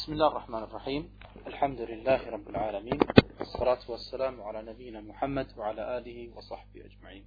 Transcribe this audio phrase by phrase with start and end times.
[0.00, 1.10] بسم الله الرحمن الرحيم
[1.46, 2.98] الحمد لله رب العالمين
[3.38, 7.24] والصلاة والسلام على نبينا Muhammad وعلى آله وصحبه أجمعين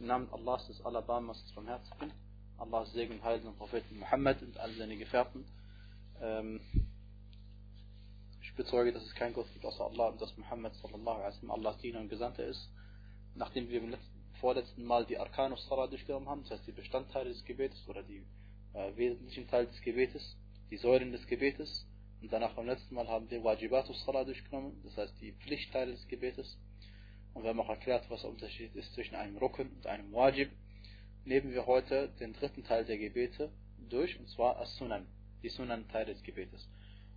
[0.00, 2.12] Im Namen Allahs des Alabamas vom Herzen,
[2.58, 5.44] Allahs Segen und Heil den Propheten Muhammad und all seine Gefährten.
[6.20, 6.60] Ähm,
[8.42, 11.50] ich bezeuge, dass es kein Gott gibt außer Allah und dass Muhammad sallallahu alaihi wasallam
[11.50, 12.70] Allahs Diener und Gesandter ist.
[13.34, 17.28] Nachdem wir im letzten, vorletzten Mal die Arkanus Salah durchgenommen haben, das heißt die Bestandteile
[17.30, 18.24] des Gebetes oder die
[18.72, 20.36] äh, wesentlichen Teile des Gebetes,
[20.70, 21.86] die Säulen des Gebetes,
[22.21, 26.07] und danach beim letzten Mal haben wir Wajibatus Salah durchgenommen, das heißt die Pflichtteile des
[26.07, 26.57] Gebetes.
[27.33, 30.51] Und wir haben auch erklärt, was der Unterschied ist zwischen einem Rukun und einem Wajib.
[31.25, 33.51] Nehmen wir heute den dritten Teil der Gebete
[33.89, 35.07] durch, und zwar As-Sunan,
[35.41, 36.67] die Sunan-Teile des Gebetes.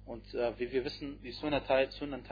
[0.07, 2.23] Und äh, wie wir wissen, die Sunan-Teile, Sunan,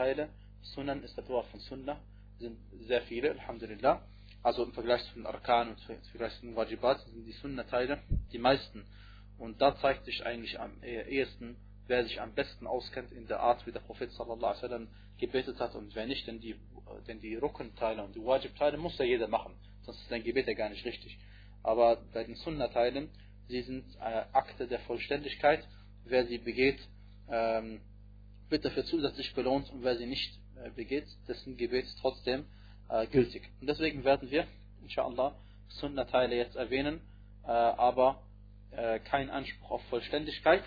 [0.63, 2.01] Sunan ist der Dua von Sunnah,
[2.39, 4.03] sind sehr viele, Alhamdulillah.
[4.43, 8.03] Also im Vergleich zu den Arkan und im Vergleich zu den Wajibat sind die Sunnah-Teile
[8.33, 8.85] die meisten.
[9.39, 11.57] Und da zeigt sich eigentlich am ehesten,
[11.93, 14.89] wer sich am besten auskennt in der Art, wie der Prophet sallallahu wasallam
[15.19, 16.57] gebetet hat und wer nicht, denn die,
[17.07, 20.55] denn die Rukun-Teile und die Wajib-Teile muss ja jeder machen, sonst ist dein Gebet ja
[20.55, 21.19] gar nicht richtig.
[21.63, 23.11] Aber bei den Sunnah-Teilen,
[23.49, 25.69] sie sind äh, Akte der Vollständigkeit,
[26.07, 26.81] wer sie begeht,
[27.31, 27.83] ähm,
[28.49, 32.47] wird dafür zusätzlich belohnt und wer sie nicht äh, begeht, dessen Gebet ist trotzdem
[32.89, 33.43] äh, gültig.
[33.61, 34.47] Und deswegen werden wir,
[34.81, 35.37] inshallah,
[35.69, 37.03] Sunnah-Teile jetzt erwähnen,
[37.45, 38.23] äh, aber
[38.71, 40.65] äh, kein Anspruch auf Vollständigkeit.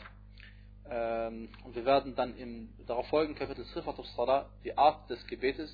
[0.90, 5.72] Ähm, und wir werden dann im darauf folgenden Kapitel Sifat Salah die Art des Gebetes,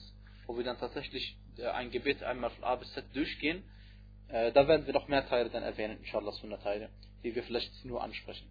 [0.47, 3.63] wo wir dann tatsächlich äh, ein Gebet einmal von A bis Z durchgehen.
[4.29, 6.89] Äh, da werden wir noch mehr Teile dann erwähnen, inshallah, Sunnah-Teile,
[7.23, 8.47] die wir vielleicht nur ansprechen.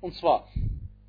[0.00, 0.48] Und zwar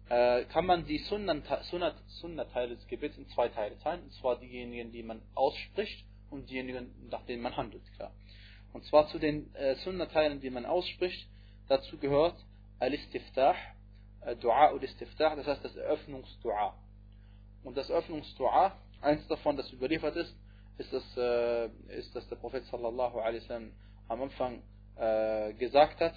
[0.10, 5.04] äh, kann man die Sunnah-Teile des Gebets in zwei Teile teilen, und zwar diejenigen, die
[5.04, 8.12] man ausspricht und diejenigen, nach denen man handelt, klar.
[8.74, 11.28] Und zwar zu den äh, Sunnah-Teilen, die man ausspricht,
[11.68, 12.36] dazu gehört
[12.80, 13.56] Al-Istiftah,
[14.40, 16.76] Dua und Istiftah, das heißt das Eröffnungsdua.
[17.64, 20.36] Und das Eröffnungsdua, eins davon, das überliefert ist,
[20.78, 23.72] ist, das, äh, ist dass der Prophet sallallahu alaihi wasallam
[24.08, 24.62] am Anfang
[24.96, 26.16] äh, gesagt hat,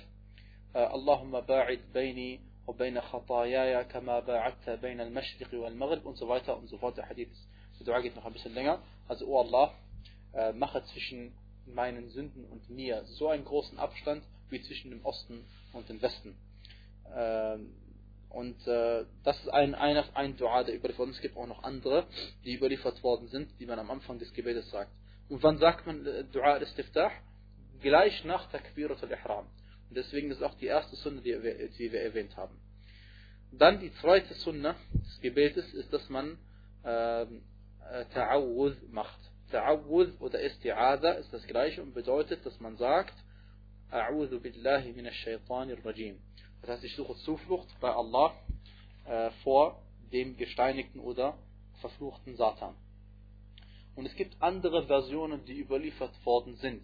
[0.75, 6.57] Allahumma ba'id baini wa bayna khatayaya kama ba'adta bayna al-mashriq wal maghrib und so weiter
[6.57, 6.97] und so fort.
[6.97, 7.31] Der Hadith,
[7.79, 8.83] der Dua geht noch ein bisschen länger.
[9.07, 9.73] Also, oh Allah,
[10.33, 11.33] äh, mache zwischen
[11.67, 16.37] meinen Sünden und mir so einen großen Abstand wie zwischen dem Osten und dem Westen.
[17.15, 17.73] Ähm,
[18.35, 21.17] und äh, das ist ein, ein, ein Dua, der überliefert ist.
[21.17, 22.07] Es gibt auch noch andere,
[22.45, 24.91] die überliefert worden sind, die man am Anfang des Gebetes sagt.
[25.29, 27.13] Und wann sagt man äh, Dua al-Istiftah?
[27.81, 29.47] Gleich nach Takbirat al-Ihram.
[29.89, 31.33] Und deswegen ist auch die erste Sunna, die
[31.79, 32.59] die wir erwähnt haben.
[33.53, 36.37] Dann die zweite Sunna des Gebetes ist, dass man
[36.85, 37.43] ähm,
[37.89, 39.21] äh, Ta'awudh macht.
[39.53, 43.15] Ta'awudh oder Isti'adha ist das gleiche und bedeutet, dass man sagt,
[43.93, 46.19] A'udhu billahi minash shaitanir rajim.
[46.65, 48.33] Das heißt, ich suche Zuflucht bei Allah
[49.05, 49.83] äh, vor
[50.13, 51.37] dem gesteinigten oder
[51.83, 52.75] verfluchten Satan.
[53.95, 56.83] Und es gibt andere Versionen, die überliefert worden sind.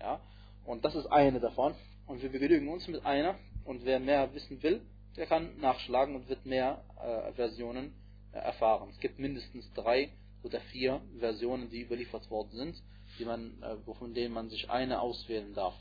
[0.00, 0.20] Ja?
[0.64, 1.74] Und das ist eine davon.
[2.06, 3.36] Und wir begnügen uns mit einer.
[3.64, 4.80] Und wer mehr wissen will,
[5.16, 7.92] der kann nachschlagen und wird mehr äh, Versionen
[8.30, 8.90] äh, erfahren.
[8.90, 10.12] Es gibt mindestens drei
[10.44, 12.82] oder vier Versionen, die überliefert worden sind,
[13.18, 15.74] die man, äh, von denen man sich eine auswählen darf.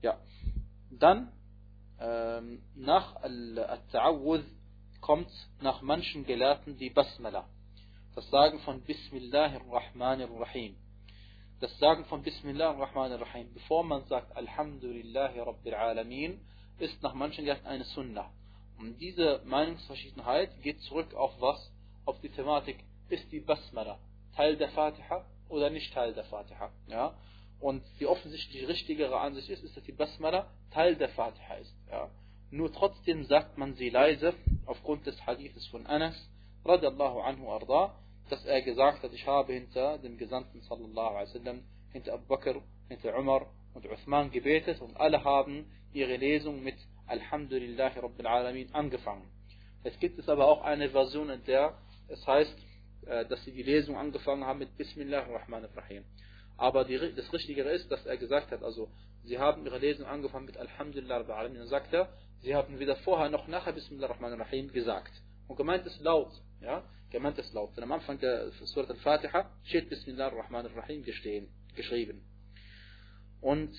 [0.00, 0.18] Ja.
[0.90, 1.30] Dann
[1.98, 4.44] nach Al-Ta'awudh
[5.00, 7.46] kommt nach manchen Gelehrten die Basmala.
[8.14, 10.76] Das Sagen von Bismillahir Rahmanir Rahim.
[11.60, 16.40] Das Sagen von Bismillahir Rahmanir Rahim, bevor man sagt Alhamdulillahi Rabbil Alamin,
[16.78, 18.30] ist nach manchen Gelehrten eine Sunnah.
[18.78, 21.70] Und diese Meinungsverschiedenheit geht zurück auf was?
[22.06, 23.98] Auf die Thematik, ist die Basmala
[24.36, 26.70] Teil der Fatiha oder nicht Teil der Fatiha?
[26.86, 27.14] Ja?
[27.60, 31.74] Und die offensichtlich richtigere Ansicht ist, ist, dass die Basmala Teil der Fatiha ist.
[31.90, 32.10] Ja.
[32.50, 34.34] Nur trotzdem sagt man sie leise,
[34.66, 36.14] aufgrund des Hadithes von Anas,
[36.64, 37.94] radiallahu anhu arda,
[38.28, 41.62] dass er gesagt hat, ich habe hinter dem Gesandten sallallahu alaihi wasallam,
[41.92, 46.76] hinter Abu Bakr, hinter Umar und Uthman gebetet und alle haben ihre Lesung mit
[47.06, 49.28] Alhamdulillahi Rabbil Alamin angefangen.
[49.82, 51.76] Es gibt es aber auch eine Version, in der
[52.08, 52.56] es heißt,
[53.06, 56.04] äh, dass sie die Lesung angefangen haben mit Bismillah Rahman Rahim.
[56.56, 58.88] Aber die, das Richtigere ist, dass er gesagt hat, also
[59.24, 61.58] sie haben ihre Lesung angefangen mit Alhamdulillah Rabbil Alamin.
[61.58, 62.08] Dann sagt er,
[62.42, 65.12] sie haben weder vorher noch nachher Bismillah Rahman Rahim gesagt.
[65.48, 67.76] Und gemeint ist laut, ja, gemeint ist laut.
[67.76, 72.22] Denn am Anfang der Surat Al-Fatiha steht Bismillah Rahman Rahim geschrieben.
[73.40, 73.74] Und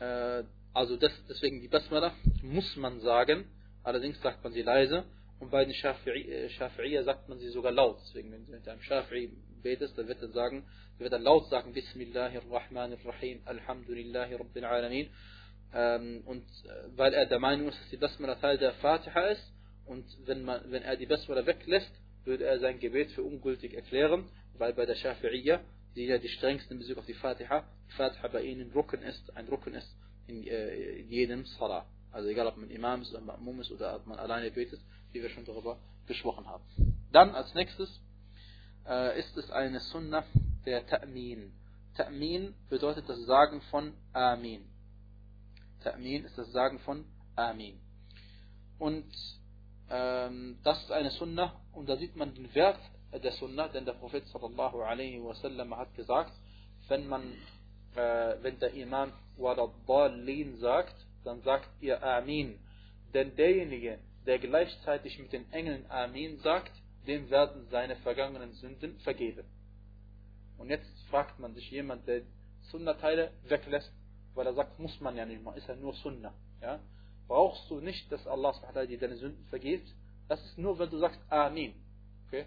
[0.00, 3.44] äh, also das, deswegen die Basmala muss man sagen,
[3.84, 5.04] allerdings sagt man sie leise.
[5.38, 7.98] Und bei den Shafi'iyya sagt man sie sogar laut.
[8.02, 9.30] Deswegen, wenn du mit einem Shafi'i
[9.62, 10.64] betest, dann wird er sagen,
[10.98, 15.08] wird dann laut sagen, Bismillahirrahmanirrahim, Alhamdulillahi Rabbil Alamin.
[15.72, 19.52] Ähm, und äh, weil er der Meinung ist, dass die Basmala Teil der Fatiha ist
[19.86, 21.90] und wenn, man, wenn er die Basmala weglässt,
[22.24, 25.60] würde er sein Gebet für ungültig erklären, weil bei der Shafi'iyya,
[25.96, 29.36] die ja die strengsten in Bezug auf die Fatiha, die Fatiha bei ihnen Rücken ist,
[29.36, 29.88] ein Rücken ist
[30.26, 31.86] in, äh, in jedem Salah.
[32.12, 34.80] Also egal ob man Imam ist oder Ma'mum ist oder ob man alleine betet,
[35.12, 36.64] wie wir schon darüber gesprochen haben.
[37.10, 38.00] Dann als nächstes
[38.88, 40.24] äh, ist es eine Sunnah
[40.66, 41.50] der Ta'min.
[41.96, 44.64] Ta'min bedeutet das Sagen von Amin.
[45.82, 47.04] Ta'min ist das Sagen von
[47.36, 47.78] Amin.
[48.78, 49.06] Und
[49.90, 52.80] ähm, das ist eine Sunnah und da sieht man den Wert
[53.12, 56.32] der Sunnah, denn der Prophet sallallahu alaihi wasallam hat gesagt,
[56.88, 57.22] wenn man,
[57.94, 60.94] äh, wenn der Imam Waradallin sagt,
[61.24, 62.58] dann sagt ihr Amin.
[63.12, 66.72] Denn derjenige, der gleichzeitig mit den Engeln Amin sagt,
[67.06, 69.44] dem werden seine vergangenen Sünden vergeben.
[70.58, 72.22] Und jetzt fragt man sich jemand, der
[72.70, 73.92] Sunnah-Teile weglässt,
[74.34, 76.34] weil er sagt, muss man ja nicht, man ist ja nur Sunnah.
[76.60, 76.80] Ja?
[77.26, 78.52] Brauchst du nicht, dass Allah
[78.86, 79.88] dir deine Sünden vergibt?
[80.28, 81.74] Das ist nur, wenn du sagst Amin.
[82.26, 82.46] Okay?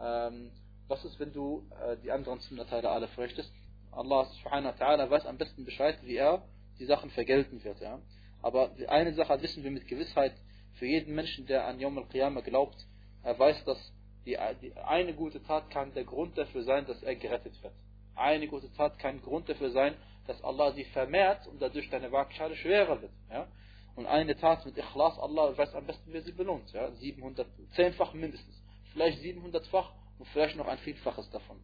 [0.00, 0.50] Ähm,
[0.88, 3.52] was ist, wenn du äh, die anderen Sunnah-Teile alle verrichtest?
[3.90, 6.42] Allah subhanahu wa weiß am besten Bescheid, wie er
[6.78, 7.80] die Sachen vergelten wird.
[7.80, 8.00] Ja?
[8.42, 10.34] Aber eine Sache wissen wir mit Gewissheit,
[10.74, 12.76] für jeden Menschen, der an Yom al-Qiyamah glaubt,
[13.22, 13.78] er weiß, dass
[14.26, 17.72] die, die, eine gute Tat kann der Grund dafür sein, dass er gerettet wird.
[18.16, 19.94] Eine gute Tat kann Grund dafür sein,
[20.26, 23.12] dass Allah sie vermehrt und dadurch deine Waagschale schwerer wird.
[23.30, 23.46] Ja?
[23.94, 26.70] Und eine Tat mit Ikhlas, Allah weiß am besten, wer sie belohnt.
[26.72, 26.90] Ja?
[26.90, 28.60] 700, zehnfach mindestens.
[28.92, 31.60] Vielleicht 700-fach und vielleicht noch ein Vielfaches davon.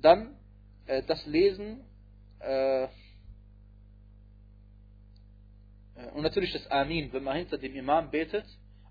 [0.00, 0.36] Dann
[0.86, 1.84] äh, das Lesen
[2.40, 2.88] äh, äh,
[6.14, 8.46] und natürlich das Amin, wenn man hinter dem Imam betet,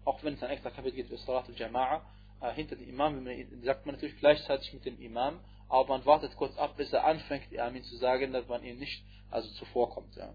[0.09, 2.01] auch wenn es ein extra Kapitel gibt für Salat al-Jama'a,
[2.41, 3.27] äh, hinter dem Imam
[3.63, 7.55] sagt man natürlich gleichzeitig mit dem Imam, aber man wartet kurz ab, bis er anfängt,
[7.59, 10.15] Amin zu sagen, dass man ihm nicht also zuvorkommt.
[10.15, 10.33] Ja.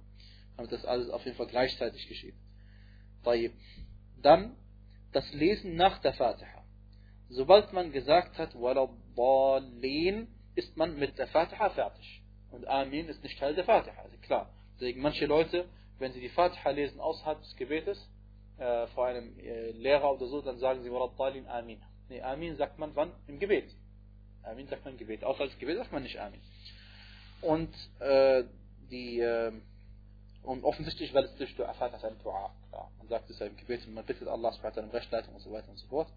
[0.56, 2.36] Damit das alles auf jeden Fall gleichzeitig geschieht.
[4.22, 4.54] Dann
[5.10, 6.62] das Lesen nach der Fatiha.
[7.28, 12.22] Sobald man gesagt hat, Waladhalin, ist man mit der Fatiha fertig.
[12.52, 14.50] Und Amin ist nicht Teil der Fatiha, also klar.
[14.74, 15.68] Deswegen manche Leute,
[15.98, 18.08] wenn sie die Fatiha lesen außerhalb des Gebetes,
[18.58, 21.80] äh, vor einem äh, Lehrer oder so, dann sagen sie Waladhalin Amin.
[22.08, 23.12] Nee, Amin sagt man wann?
[23.26, 23.70] Im Gebet.
[24.42, 25.24] Amin sagt man im Gebet.
[25.24, 26.40] Außerhalb des Gebet sagt man nicht Amin.
[27.40, 28.44] Und äh,
[28.90, 29.52] die äh,
[30.44, 32.54] und offensichtlich, weil es durch Fatiha ist ein Dua.
[32.68, 32.90] Klar.
[32.98, 35.70] Man sagt es ja im Gebet und man bittet Allah um Rechtleitung und so weiter
[35.70, 36.08] und so fort.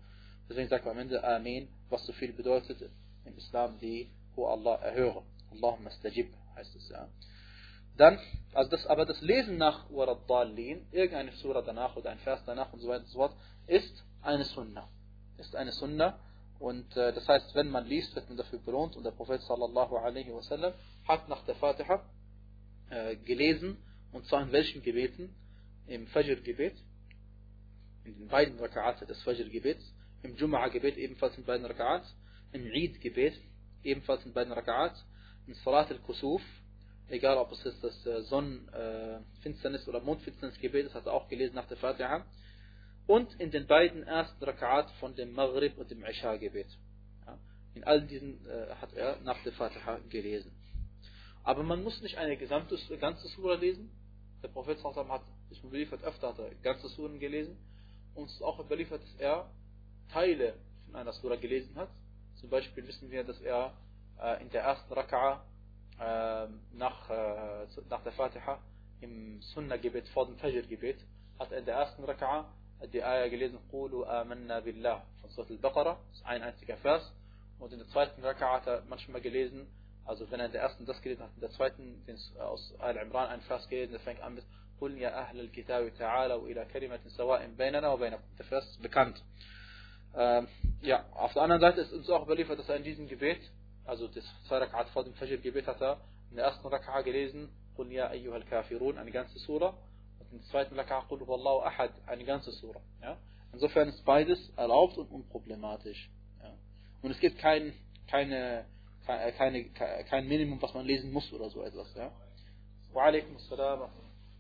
[0.50, 2.90] Deswegen sagt man am Ende Amin, was so viel bedeutet
[3.26, 5.24] im Islam, die, wo Allah erhöre.
[5.52, 7.08] Allahumma stajib, heißt es ja.
[7.98, 8.20] Dann,
[8.54, 12.80] also das, aber das Lesen nach Waraddalin, irgendeine Surah danach oder ein Vers danach und
[12.80, 13.36] so weiter und so fort,
[13.66, 14.88] ist eine Sunnah.
[15.38, 16.20] Ist eine Sunnah.
[16.60, 18.96] Und äh, das heißt, wenn man liest, wird man dafür belohnt.
[18.96, 20.74] Und der Prophet sallallahu alaihi wasallam
[21.08, 22.04] hat nach der Fatiha
[22.90, 23.78] äh, gelesen,
[24.12, 25.36] und zwar in welchen Gebeten?
[25.88, 26.76] Im Fajr-Gebet,
[28.04, 32.04] in den beiden Raka'at des Fajr-Gebets, im Jum'a-Gebet ebenfalls in beiden Raka'at,
[32.52, 33.40] im Eid-Gebet
[33.84, 34.96] ebenfalls in beiden Raka'at,
[35.46, 36.42] im Salat al-Kusuf,
[37.10, 41.68] egal ob es ist das äh, Sonnenfinsternis- oder Mondfinsternis-Gebet, das hat er auch gelesen nach
[41.68, 42.26] der Fatiha,
[43.08, 46.68] und in den beiden ersten Raka'at von dem Maghrib und dem Isha-Gebet.
[47.74, 50.52] In all diesen äh, hat er nach der Fatiha gelesen.
[51.44, 53.90] Aber man muss nicht eine gesamte, ganze Sura lesen.
[54.44, 57.56] Der Prophet hat, ist überliefert, öfter hat er ganze Suren gelesen.
[58.16, 59.50] Und es ist auch überliefert, dass er
[60.12, 61.90] Teile von einer Sura gelesen hat.
[62.42, 63.74] Zum Beispiel wissen wir, dass er
[64.22, 65.57] äh, in der ersten Raka'a äh,
[65.99, 68.59] nach, äh, nach der Fatiha
[69.01, 70.99] im Sunnah-Gebet vor dem Fajr-Gebet
[71.39, 72.45] hat er in der ersten Raka'a
[72.93, 77.13] die Ayah gelesen, Qulu amanna billah von Surah al-Baqarah, das ist ein einziger Vers.
[77.59, 79.69] Und in der zweiten Raka'a hat er manchmal gelesen,
[80.05, 83.29] also wenn er in der ersten das gelesen hat, in der zweiten den aus Al-Imran
[83.29, 84.45] ein Vers gelesen, der fängt an mit
[84.83, 88.23] قل يا أهل الكتاب تعالوا إلى كلمة سواء بيننا وبينكم.
[88.39, 89.23] Der Vers ist bekannt.
[90.15, 90.49] Ähm,
[90.81, 93.41] ja, auf der anderen Seite ist uns auch überliefert, dass er in diesem Gebet,
[93.88, 97.50] also das zwei Rakat vor dem Fajr Gebet hat er in der ersten Rakat gelesen,
[97.76, 99.70] Qul ya ayyuhal kafirun, eine ganze Sura,
[100.20, 102.82] und in der zweiten Rakat Qul wallahu ahad, eine ganze Sura.
[103.02, 103.18] Ja?
[103.54, 106.10] Insofern ist beides erlaubt und unproblematisch.
[106.42, 106.54] Ja?
[107.02, 107.74] Und es gibt kein,
[108.08, 108.66] keine,
[109.08, 111.94] äh, keine, kein Minimum, was man lesen muss oder so etwas.
[111.96, 112.12] Ja?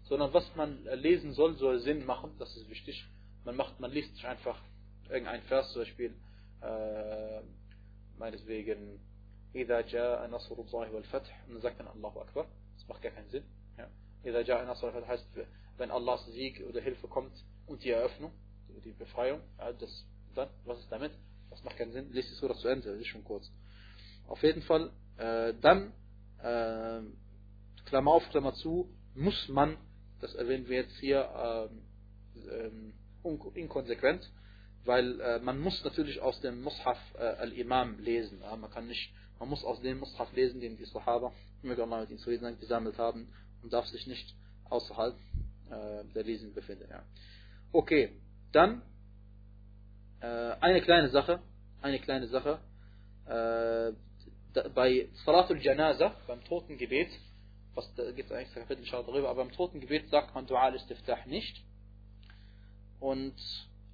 [0.03, 3.05] Sondern was man äh, lesen soll, soll Sinn machen, das ist wichtig.
[3.45, 4.59] Man, macht, man liest nicht einfach
[5.09, 6.13] irgendein Vers, zum Beispiel,
[6.61, 7.41] äh,
[8.17, 8.99] meinetwegen,
[9.56, 12.46] إذا جاء نصر الله والفتح und dann sagt man Allahu Akbar.
[12.76, 13.44] Das macht gar keinen Sinn.
[13.78, 13.88] Ja.
[14.24, 15.26] إذا جاء نصر والفتح heißt,
[15.78, 17.32] wenn Allahs Sieg oder Hilfe kommt
[17.66, 18.32] und die Eröffnung,
[18.84, 21.12] die Befreiung, ja, das, dann, was ist damit?
[21.50, 22.12] Das macht keinen Sinn.
[22.12, 23.50] Lies die Surah zu Ende, das ist schon kurz.
[24.26, 25.92] Auf jeden Fall, äh, dann,
[26.38, 27.02] äh,
[27.84, 29.76] Klammer auf, Klammer zu, muss man,
[30.20, 31.82] das erwähnen wir jetzt hier, ähm,
[32.50, 32.94] ähm,
[33.54, 34.30] inkonsequent,
[34.84, 38.40] weil äh, man muss natürlich aus dem Mushaf äh, al-Imam lesen.
[38.40, 38.56] Ja?
[38.56, 42.09] Man kann nicht, man muss aus dem Mushaf lesen, den die Sahaba, möge Allah mit
[42.09, 43.27] ihnen zufrieden sein, gesammelt haben
[43.61, 44.35] und darf sich nicht
[44.69, 45.15] außerhalb
[45.69, 46.87] äh, der Lesen befinden.
[46.89, 47.03] Ja.
[47.71, 48.19] Okay,
[48.51, 48.81] dann
[50.21, 51.41] äh, eine kleine Sache,
[51.81, 52.59] eine kleine Sache.
[53.25, 53.93] Äh,
[54.73, 57.09] bei Salatul Janaza, beim Totengebet,
[57.75, 61.25] was da gibt es eigentlich ein Kapitel darüber, aber beim Totengebet sagt man Dua al-Istiftah
[61.27, 61.63] nicht.
[62.99, 63.35] Und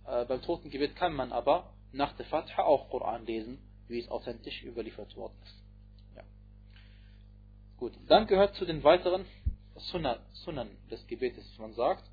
[0.05, 3.59] äh, beim Totengebet kann man aber nach der Fatha auch Koran lesen,
[3.93, 5.55] wie es authentisch überliefert worden ist.
[6.15, 6.23] Ja.
[7.77, 9.25] Gut, dann gehört zu den weiteren
[9.77, 12.03] Sunnah, Sunnen des Gebetes, man sagt,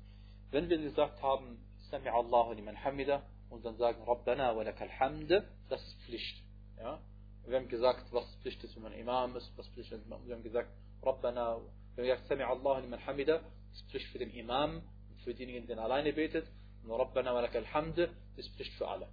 [0.51, 1.57] wenn wir gesagt haben,
[1.89, 5.31] Sami Allahu liman hamida, und dann sagen Rabbana wa lakal hamd,
[5.69, 6.43] das ist Pflicht.
[6.77, 6.99] Ja?
[7.45, 10.43] Wir haben gesagt, was Pflicht ist, wenn man Imam ist, was Pflicht ist, wir haben
[10.43, 10.69] gesagt,
[11.01, 11.57] Rabbana,
[11.95, 15.33] wir haben gesagt, Sami Allahu liman hamida, das ist Pflicht für den Imam und für
[15.33, 16.47] diejenigen, die alleine betet,
[16.83, 19.07] und Rabbana wa lakal hamd, das ist Pflicht für alle.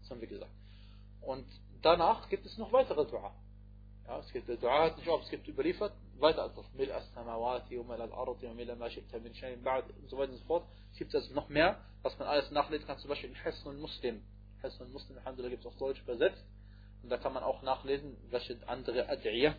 [0.00, 0.52] Das haben wir gesagt.
[1.20, 1.46] Und
[1.82, 3.34] danach gibt es noch weitere Dua.
[4.06, 7.78] Ja, es gibt Dua hat nicht auf, es gibt überliefert, weiter als das Mil as-Samawati
[7.78, 10.64] und Mil ma shi'ta min shay'in ba'd und so weiter und so fort.
[10.92, 13.80] Es gibt also noch mehr, was man alles nachlesen kann, zum Beispiel in Hesn und
[13.80, 14.22] Muslim.
[14.62, 16.44] Hesn und Muslim, Alhamdulillah, gibt es auf Deutsch übersetzt.
[17.02, 19.54] Und da kann man auch nachlesen, welche andere Ad'iyah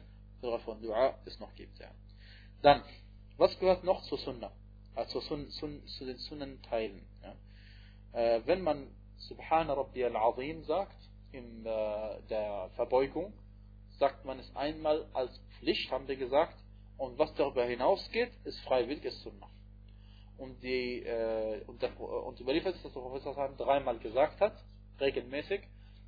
[0.64, 1.78] von Dua es noch gibt.
[1.80, 1.92] Ja.
[2.62, 2.84] Dann,
[3.38, 4.52] was gehört noch zur Sunnah?
[4.96, 7.06] Also sun, sun, zu den Sunnenteilen.
[7.22, 7.36] Ja.
[8.20, 10.98] Äh, wenn man Subhana Rabbi al-Azim sagt,
[11.32, 13.34] in äh, der Verbeugung,
[14.00, 16.56] sagt man es einmal als Pflicht, haben wir gesagt.
[16.98, 19.50] Und was darüber hinausgeht, ist freiwilliges Sunnah.
[20.38, 24.54] Und, die, äh, und, der, und überliefert ist, dass der Professor dreimal gesagt hat,
[25.00, 25.62] regelmäßig.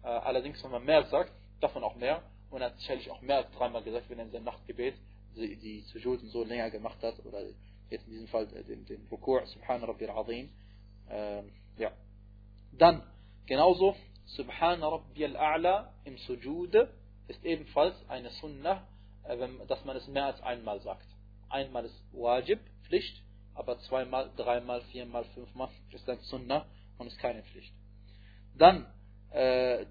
[0.04, 2.24] Äh, allerdings, wenn man mehr sagt, davon auch mehr.
[2.50, 4.96] Und er hat sicherlich auch mehr als dreimal gesagt, wenn er in seinem Nachtgebet
[5.36, 7.42] die, die Sujuden so länger gemacht hat, oder
[7.90, 10.50] jetzt in diesem Fall den, den Rukur, Subhan Rabbi al-Azim.
[11.10, 11.44] Äh,
[11.78, 11.92] ja.
[12.72, 13.04] Dann,
[13.46, 13.96] genauso,
[14.36, 16.76] Subhan Rabbi al-A'la im Sujud
[17.28, 18.88] ist ebenfalls eine Sunnah,
[19.24, 21.08] äh, dass man es mehr als einmal sagt.
[21.50, 23.24] Einmal ist Wajib, Pflicht,
[23.56, 26.66] aber zweimal, dreimal, viermal, fünfmal ist dann Sunnah
[26.98, 27.74] und ist keine Pflicht.
[28.56, 28.86] Dann,
[29.32, 29.86] äh,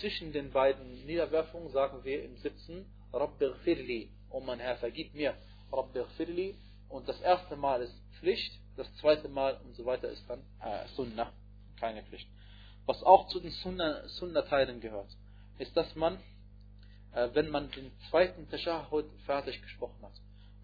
[0.00, 5.34] zwischen den beiden Niederwerfungen sagen wir im Sitzen, Rabbir Firli, oh mein Herr, vergib mir,
[5.72, 6.56] Rabbir Firli,
[6.88, 10.86] und das erste Mal ist Pflicht, das zweite Mal und so weiter ist dann äh,
[10.88, 11.32] Sunnah,
[11.78, 12.28] keine Pflicht.
[12.86, 15.08] Was auch zu den Sunnah-Teilen gehört,
[15.58, 16.18] ist, dass man
[17.16, 20.12] äh, wenn man den zweiten Tashahud fertig gesprochen hat.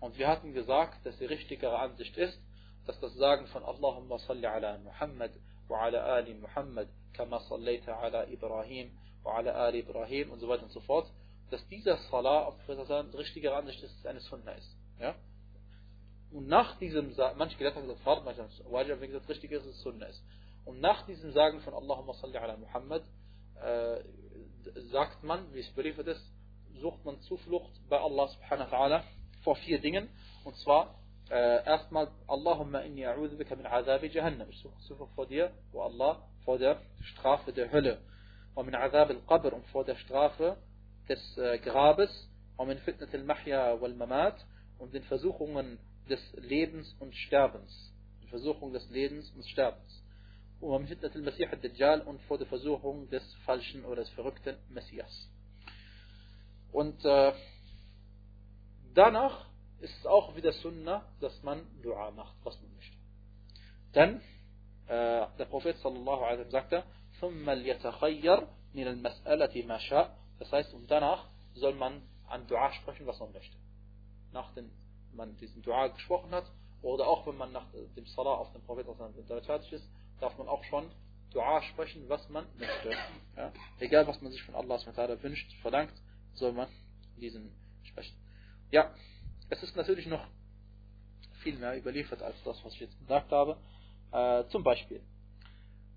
[0.00, 2.38] Und wir hatten gesagt, dass die richtigere Ansicht ist,
[2.86, 5.32] dass das Sagen von Allahumma salli ala Muhammad
[5.68, 8.90] wa ala ali Muhammad kama sallaita ala Ibrahim
[9.22, 11.08] wa ala ali Ibrahim und so weiter und so fort,
[11.50, 14.76] dass dieser Salah auf die richtige Ansicht ist, eine Sunna ist.
[15.00, 15.14] Ja?
[16.32, 20.06] Und nach diesem manche Gelehrte haben gesagt, Fard, manche haben gesagt, richtig ist, es Sunna
[20.06, 20.22] ist.
[20.64, 23.02] Und nach diesem Sagen von Allahumma salli ala Muhammad
[23.57, 24.00] äh,
[24.90, 26.25] sagt man, wie es berichtet ist,
[26.81, 29.02] sucht man Zuflucht bei Allah subhanahu wa ta'ala
[29.42, 30.09] vor vier Dingen.
[30.45, 30.95] Und zwar
[31.31, 34.49] äh, erstmal Allahumma inni a'udhu bika min azabi jahannam.
[34.50, 38.00] Ich suche Zuflucht vor dir, wo Allah, vor der Strafe der Hölle.
[38.54, 40.57] Und min azab al-qabr und vor der Strafe
[41.09, 42.11] des äh, Grabes.
[42.57, 44.45] Und min fitnat al-mahya wal-mamat
[44.78, 45.78] und den Versuchungen
[46.09, 47.92] des Lebens und Sterbens.
[48.23, 50.01] Die Versuchung des Lebens und Sterbens
[50.62, 55.29] Und min fitnat al-masih al-dajjal und vor der Versuchung des falschen oder des verrückten Messias.
[56.71, 57.33] Und äh,
[58.93, 59.45] danach
[59.79, 62.97] ist es auch wieder Sunnah, dass man Dua macht, was man möchte.
[63.93, 64.21] Dann,
[64.88, 66.83] äh, der Prophet sallallahu alaihi wa sagte,
[67.21, 70.15] ثم ليتخير من المسألة ما شاء.
[70.39, 73.55] Das heißt, und danach soll man an Dua sprechen, was man möchte.
[74.31, 74.69] Nachdem
[75.13, 76.45] man diesen Dua gesprochen hat,
[76.81, 79.89] oder auch wenn man nach dem Salah auf den Prophet damit fertig ist,
[80.22, 80.90] darf man auch schon
[81.32, 82.90] Dua sprechen, was man möchte.
[83.36, 83.52] Ja?
[83.80, 84.78] Egal, was man sich von Allah
[85.22, 85.92] wünscht, verlangt,
[86.34, 86.68] soll man
[87.16, 87.50] diesen
[87.84, 88.14] sprechen.
[88.70, 88.94] Ja,
[89.48, 90.26] es ist natürlich noch
[91.42, 93.56] viel mehr überliefert als das, was ich jetzt gesagt habe.
[94.12, 95.02] Äh, zum Beispiel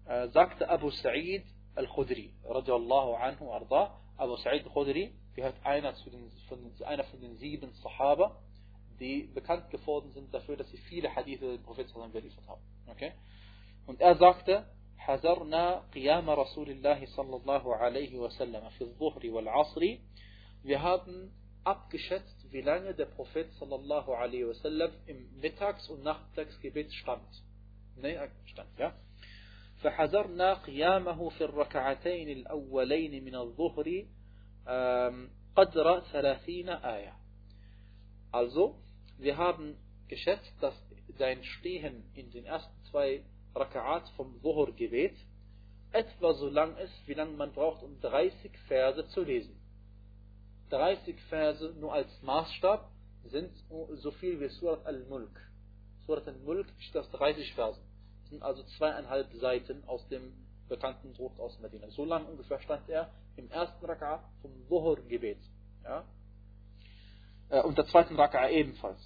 [0.06, 6.32] äh, sagte Abu Sa'id al-Khudri, radiallahu anhu arda, Abu Sa'id al-Khudri gehört einer, zu den,
[6.48, 8.40] von, einer von den sieben Sahaba,
[9.00, 12.62] die bekannt geworden sind dafür, dass sie viele Hadithe des Propheten überliefert haben.
[12.88, 13.12] Okay?
[13.86, 14.66] Und er sagte,
[14.98, 20.00] حذرنا قيام رسول الله صلى الله عليه وسلم في الظهر والعصر
[20.64, 21.32] wir haben
[21.64, 27.28] abgeschätzt, wie lange der Prophet sallallahu alaihi wasallam im Mittags- und Nachmittagsgebet stand.
[27.98, 28.94] Nee, stand, ja.
[29.84, 34.06] فحذرنا قيامه في الركعتين الأولين من الظهر
[35.56, 37.14] قدر ثلاثين آية.
[38.32, 38.76] Also,
[39.20, 39.78] wir haben
[40.08, 40.74] geschätzt, dass
[41.18, 43.24] sein Stehen in den ersten zwei
[43.56, 45.16] Raka'at vom Dhuhr-Gebet
[45.92, 49.58] etwa so lang ist, wie lange man braucht, um 30 Verse zu lesen.
[50.70, 52.90] 30 Verse nur als Maßstab
[53.26, 53.52] sind
[53.94, 55.40] so viel wie Surat al-Mulk.
[56.06, 57.82] Surat al-Mulk besteht aus 30 Versen.
[58.22, 60.34] Das sind also zweieinhalb Seiten aus dem
[60.68, 61.90] bekannten Druck aus Medina.
[61.90, 65.40] So lang ungefähr stand er im ersten Raka'a vom Dhuhr-Gebet.
[65.84, 66.04] Ja?
[67.50, 69.00] Äh, und der zweiten Raka'a ebenfalls.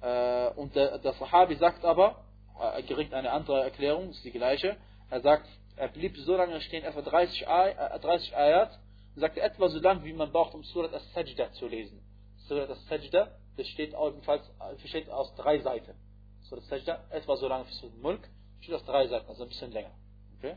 [0.00, 2.25] Äh, und der Sahabi sagt aber,
[2.58, 4.76] er kriegt eine andere Erklärung, ist die gleiche.
[5.10, 8.78] Er sagt, er blieb so lange stehen, etwa 30, Ay 30 Ayat,
[9.14, 12.00] und sagte etwa so lange, wie man braucht, um Surat al-Sajda zu lesen.
[12.48, 14.42] Surat al-Sajda besteht ebenfalls
[14.82, 15.94] besteht aus drei Seiten.
[16.42, 19.72] Surat al-Sajda etwa so lange wie Surat al-Mulk, besteht aus drei Seiten, also ein bisschen
[19.72, 19.92] länger.
[20.38, 20.56] Okay?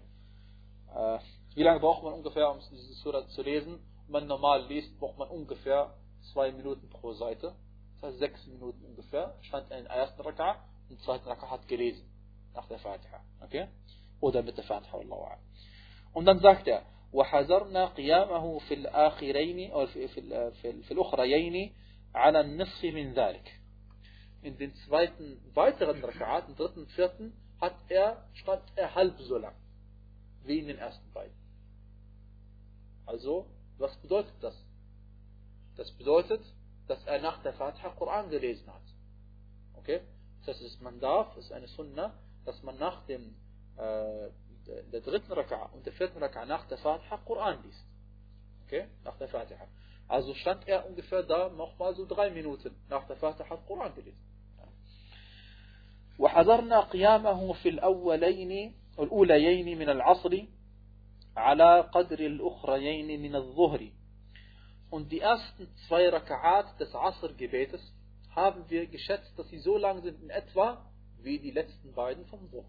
[0.96, 1.20] Äh,
[1.56, 3.80] wie lange braucht man ungefähr, um diese Surat zu lesen?
[4.06, 5.94] Wenn man normal liest, braucht man ungefähr
[6.34, 7.56] zwei Minuten pro Seite.
[7.96, 9.36] Das heißt sechs Minuten ungefähr.
[9.42, 12.05] Stand in der ersten Raka und im zweiten Raka hat gelesen.
[12.55, 13.21] Nach der Fatiha.
[13.41, 13.69] Okay?
[14.21, 14.99] Oder mit der Fatiha.
[16.13, 21.73] Und dann sagt er, وحذرنا قيامه في الآخرين أو في, في, في, في الأخريين
[22.15, 23.61] على النصف من ذلك.
[24.43, 29.55] In den zweiten, weiteren Raka'aten, dritten, vierten, hat er, stand er halb so lang,
[30.45, 31.35] wie in den ersten beiden.
[33.07, 33.47] Also,
[33.79, 34.55] was bedeutet das?
[35.77, 36.43] Das bedeutet,
[36.89, 38.83] dass er nach der Fatiha Koran gelesen hat.
[39.75, 40.01] Okay?
[40.49, 42.13] Das heißt, man darf, es ist eine Sunna,
[42.45, 43.35] dass man nach dem
[43.77, 44.29] äh,
[44.67, 47.85] der dritten Raka'a und der vierten Raka'a nach der Fatiha Koran liest.
[48.67, 48.87] Okay?
[49.05, 49.67] Nach der Fatiha.
[50.09, 54.35] Also stand er ungefähr da nochmal so drei Minuten nach der Fatiha Koran gelesen.
[56.19, 60.45] وحذرنا قيامه في الأولين الأوليين من العصر
[61.37, 63.91] على قدر الأخريين من الظهر
[64.91, 67.81] Und die ersten zwei Raka'at des Asr-Gebetes
[68.39, 70.85] haben wir geschätzt, dass sie so lang sind in etwa
[71.23, 72.65] wie die letzten beiden vom Dhuhr.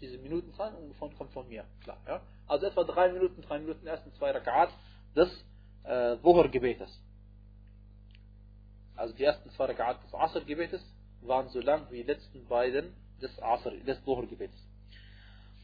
[0.00, 1.98] Diese Minutenzahl kommt von mir, klar.
[2.06, 2.22] Ja?
[2.46, 4.70] Also etwa drei Minuten, drei Minuten ersten zwei Raka'at
[5.14, 5.28] des
[5.84, 6.90] äh, Dhuhr-Gebetes.
[8.96, 10.82] Also die ersten zwei Raka'at des Asr-Gebetes
[11.20, 14.68] waren so lang wie die letzten beiden des Asr, des Dhuhr-Gebetes.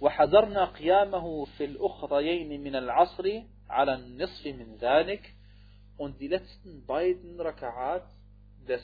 [0.00, 5.35] وحذرنا قيامه في الأخريين من العصر على النصف من ذلك
[5.97, 8.03] und die letzten beiden Raka'at
[8.67, 8.82] des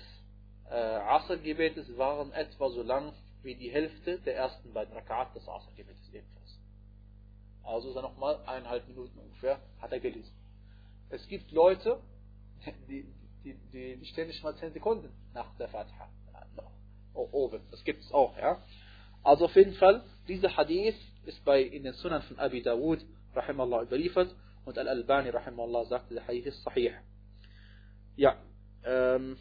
[0.69, 6.13] äh, Asr-Gebetes waren etwa so lang wie die Hälfte der ersten beiden Raka'at des Asr-Gebetes
[6.13, 6.59] ebenfalls.
[7.63, 10.33] Also ist nochmal eineinhalb Minuten ungefähr hat er gelesen.
[11.09, 11.99] Es gibt Leute,
[12.87, 13.05] die,
[13.43, 16.09] die, die, die stehen nicht mal zehn Sekunden nach der Fatiha.
[17.13, 17.61] Oben.
[17.71, 18.61] Das gibt es auch, ja.
[19.23, 20.95] Also auf jeden Fall, dieser Hadith
[21.25, 22.99] ist bei in den Sunan von Abi Dawud,
[23.35, 24.33] rahimallah, überliefert
[24.65, 26.93] und Al-Albani, rahimallah, sagte, der Hadith ist sahih.
[28.15, 28.37] Ja,
[28.83, 29.37] ähm,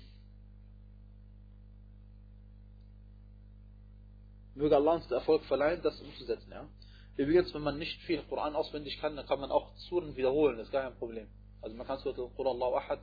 [4.54, 6.68] möge Allah uns den Erfolg verleihen, das umzusetzen, ja.
[7.16, 10.68] Übrigens, wenn man nicht viel Koran auswendig kann, dann kann man auch Suren wiederholen, das
[10.68, 11.28] ist gar kein Problem.
[11.60, 13.00] Also man kann Surat Quran Allahu Ahad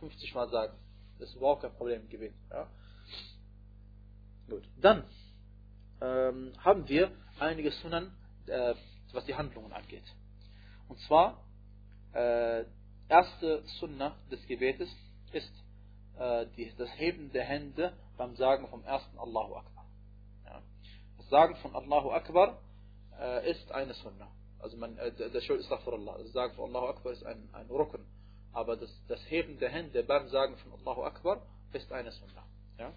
[0.00, 0.74] 50 Mal sagen.
[1.18, 2.68] Das ist überhaupt kein Problem gewesen, ja.
[4.48, 4.64] Gut.
[4.80, 5.04] Dann
[6.00, 8.12] ähm, haben wir einige Sunnen,
[8.46, 8.74] äh,
[9.12, 10.04] was die Handlungen angeht.
[10.90, 11.40] Und zwar,
[12.14, 12.64] äh,
[13.08, 14.90] erste Sunna des Gebetes
[15.32, 15.52] ist
[16.18, 19.86] äh, die, das Heben der Hände beim Sagen vom ersten Allahu Akbar.
[20.44, 20.60] Ja.
[21.16, 22.58] Das Sagen von Allahu Akbar
[23.20, 24.32] äh, ist eine Sunna.
[24.58, 26.18] Also man, äh, der Schuld ist Allah.
[26.18, 28.04] Das Sagen von Allahu Akbar ist ein, ein Rücken.
[28.52, 31.40] Aber das, das Heben der Hände beim Sagen von Allahu Akbar
[31.72, 32.44] ist eine Sunna.
[32.78, 32.92] Ja.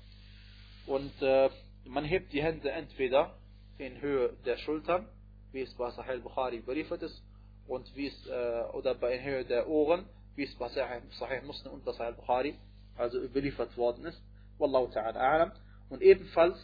[0.87, 1.51] Und äh,
[1.85, 3.35] man hebt die Hände entweder
[3.77, 5.07] in Höhe der Schultern,
[5.51, 7.21] wie es bei Sahih Bukhari überliefert ist,
[7.67, 11.85] und wie es, äh, oder bei Höhe der Ohren, wie es bei Sahih Muslim und
[11.85, 12.55] bei Sahih Bukhari,
[12.97, 14.21] also überliefert worden ist.
[14.57, 15.51] Wallahu ta'ala a'lam.
[15.89, 16.57] Und ebenfalls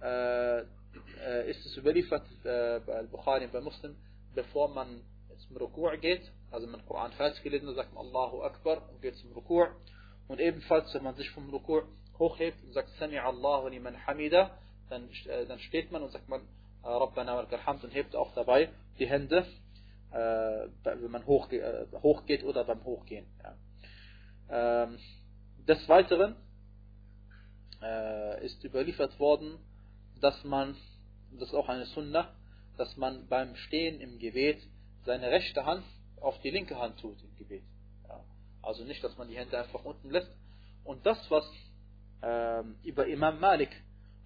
[0.00, 3.96] äh, äh, ist es überliefert äh, bei Bukhari und bei Muslim,
[4.34, 5.02] bevor man
[5.46, 9.16] zum Rukur geht, also man Koran fertig gelesen hat, sagt man Allahu Akbar und geht
[9.16, 9.68] zum Rukur.
[10.28, 14.56] Und ebenfalls, wenn man sich vom Rukur hochhebt und sagt Sami Allahu liman hamida,
[14.88, 16.42] dann, äh, dann steht man und sagt man
[16.84, 18.68] Rabbana Hamd und hebt auch dabei
[18.98, 19.46] die Hände,
[20.12, 23.26] äh, wenn man hoch, äh, hochgeht oder beim Hochgehen.
[23.42, 24.84] Ja.
[24.84, 24.98] Ähm,
[25.66, 26.36] des Weiteren
[27.82, 29.58] äh, ist überliefert worden,
[30.20, 30.76] dass man,
[31.32, 32.34] das ist auch eine Sunna,
[32.76, 34.62] dass man beim Stehen im Gebet
[35.04, 35.84] seine rechte Hand
[36.20, 37.64] auf die linke Hand tut im Gebet.
[38.08, 38.20] Ja.
[38.62, 40.30] Also nicht, dass man die Hände einfach unten lässt.
[40.84, 41.44] Und das, was
[42.22, 43.70] ähm, über Imam Malik,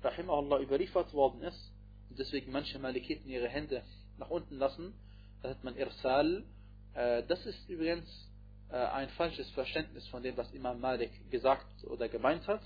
[0.02, 1.72] rahimahullah, überliefert worden ist,
[2.10, 3.82] und deswegen manche Malikiten ihre Hände
[4.18, 4.94] nach unten lassen,
[5.42, 6.44] da hat man Irsal.
[6.94, 8.08] Äh, das ist übrigens
[8.70, 12.62] äh, ein falsches Verständnis von dem, was Imam Malik gesagt oder gemeint hat,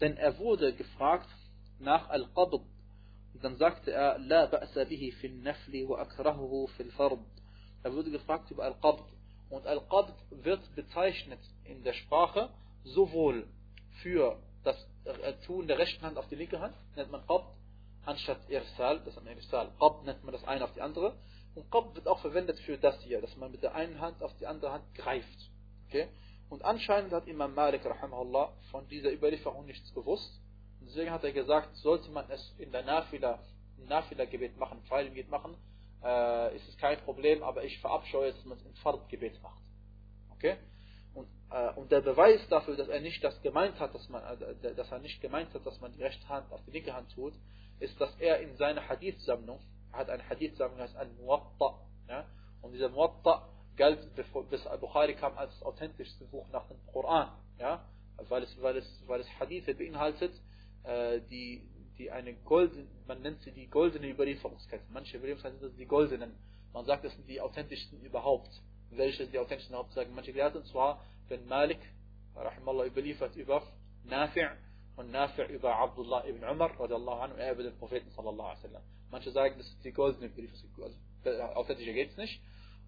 [0.00, 1.28] denn er wurde gefragt
[1.78, 2.62] nach Al-Qabd
[3.42, 7.18] dann sagte er, La ba'sa bihi fil nafli wa akrahuhu fil fard.
[7.82, 9.04] Er wurde gefragt über Al-Qabd.
[9.50, 12.50] Und Al-Qabd wird bezeichnet in der Sprache
[12.84, 13.48] sowohl
[14.02, 14.76] für das
[15.46, 17.46] Tun der rechten Hand auf die linke Hand, nennt man Qabd,
[18.04, 19.72] anstatt Irsal, das ist ein Irsal.
[19.78, 21.16] Qabd nennt man das eine auf die andere.
[21.54, 24.34] Und Qabd wird auch verwendet für das hier, dass man mit der einen Hand auf
[24.38, 25.50] die andere Hand greift.
[25.86, 26.08] Okay?
[26.48, 30.40] Und anscheinend hat Imam Malik rahimahullah von dieser Überlieferung nichts gewusst.
[30.80, 33.38] Und deswegen hat er gesagt, sollte man es in der Nafila,
[33.78, 35.56] im Nafila-Gebet machen, Pfeilengebet machen,
[36.02, 39.62] äh, ist es kein Problem, aber ich verabscheue, dass man es im Fard-Gebet macht.
[40.34, 40.56] Okay?
[41.14, 44.74] Und, äh, und der Beweis dafür, dass er nicht das gemeint hat, dass man, äh,
[44.74, 47.34] dass er nicht gemeint hat, dass man die rechte Hand auf die linke Hand tut,
[47.78, 49.60] ist, dass er in seiner Hadith-Sammlung,
[49.92, 51.78] hat eine Hadith-Sammlung, heißt Al-Muwatta,
[52.08, 52.26] ja?
[52.60, 54.00] und dieser Muwatta galt,
[54.50, 57.84] bis Al-Bukhari kam, als das authentischste Buch nach dem Koran, ja?
[58.28, 60.32] weil, es, weil, es, weil es Hadithe beinhaltet,
[60.84, 64.84] äh, die, die eine goldene, man nennt sie die goldene Überlieferungskette.
[64.90, 66.34] Manche Überlieferungsketten sind die goldenen.
[66.72, 68.50] Man sagt, das sind die authentischsten überhaupt.
[68.90, 71.80] Welche die authentischsten überhaupt sagen manche Gelehrte, und zwar, wenn Malik,
[72.34, 73.62] rahimallah, überliefert über
[74.04, 74.48] Nafi'
[74.96, 78.82] und Nafi' über Abdullah ibn Umar, anhu, er über den Propheten, sallallahu alaihi wasallam.
[79.12, 80.82] Manche sagen, das ist die goldene Überlieferungskette.
[81.24, 82.40] Also, authentischer geht's nicht.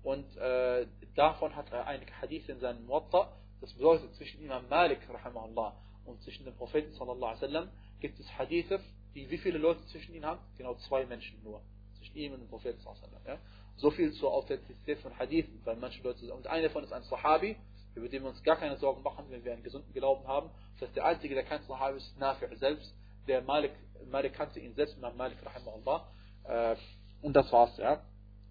[0.02, 3.30] Und äh, davon hat er einige Hadith in seinem Muwatta.
[3.60, 7.68] Das bedeutet, zwischen Imam Malik, rahimahullah, und zwischen dem Propheten, sallallahu alaihi wasallam,
[8.00, 8.80] gibt es Hadithe,
[9.14, 10.40] die wie viele Leute zwischen ihnen haben?
[10.58, 11.62] Genau zwei Menschen nur.
[11.98, 13.38] Zwischen ihm und dem Propheten, sallallahu alaihi wasallam.
[13.38, 13.46] Ja?
[13.76, 17.56] So viel zur Authentizität von Hadithen, weil manche Leute, und einer davon ist ein Sahabi,
[17.94, 20.50] über den wir uns gar keine Sorgen machen, wenn wir einen gesunden Glauben haben.
[20.74, 22.94] Das heißt, der Einzige, der kein Sahabi ist, Nafi' selbst,
[23.26, 23.72] der Malik,
[24.10, 26.06] Malik kannte ihn selbst, Imam Malik, rahimahullah,
[26.44, 26.76] äh,
[27.22, 28.02] und das war's, ja.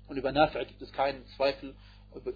[0.07, 1.75] Und über Nafi' gibt es keinen Zweifel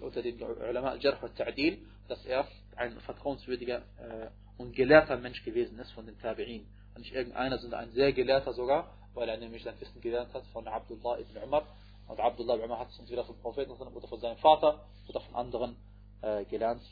[0.00, 2.46] unter den Ulama al-Jarh und Ta'dil, dass er
[2.76, 6.64] ein vertrauenswürdiger äh, und gelehrter Mensch gewesen ist von den Tabi'in.
[6.94, 10.44] Und nicht irgendeiner, sondern ein sehr gelehrter sogar, weil er nämlich sein Wissen gelernt hat
[10.52, 11.66] von Abdullah ibn Umar.
[12.08, 15.34] Und Abdullah ibn Umar hat es entweder vom Propheten oder von seinem Vater oder von
[15.34, 15.76] anderen
[16.22, 16.82] äh, gelernt.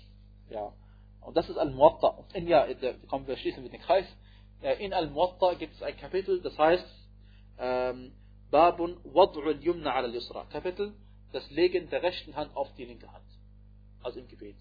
[0.51, 0.73] Ja.
[1.21, 2.09] Und das ist Al-Muwatta.
[2.09, 2.67] Und in, ja,
[3.09, 4.07] kommen wir schließen mit dem Kreis.
[4.75, 6.85] In Al-Muwatta gibt es ein Kapitel, das heißt,
[7.59, 8.13] ähm,
[8.51, 10.47] Babun Wad'u al-Yumna ala al-Yusra.
[10.51, 10.93] Kapitel,
[11.33, 13.25] das Legen der rechten Hand auf die linke Hand.
[14.03, 14.57] Also im Gebet.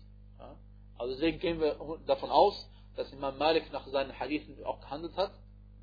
[0.98, 5.32] Also deswegen gehen wir davon aus, dass Imam Malik nach seinen Hadithen auch gehandelt hat.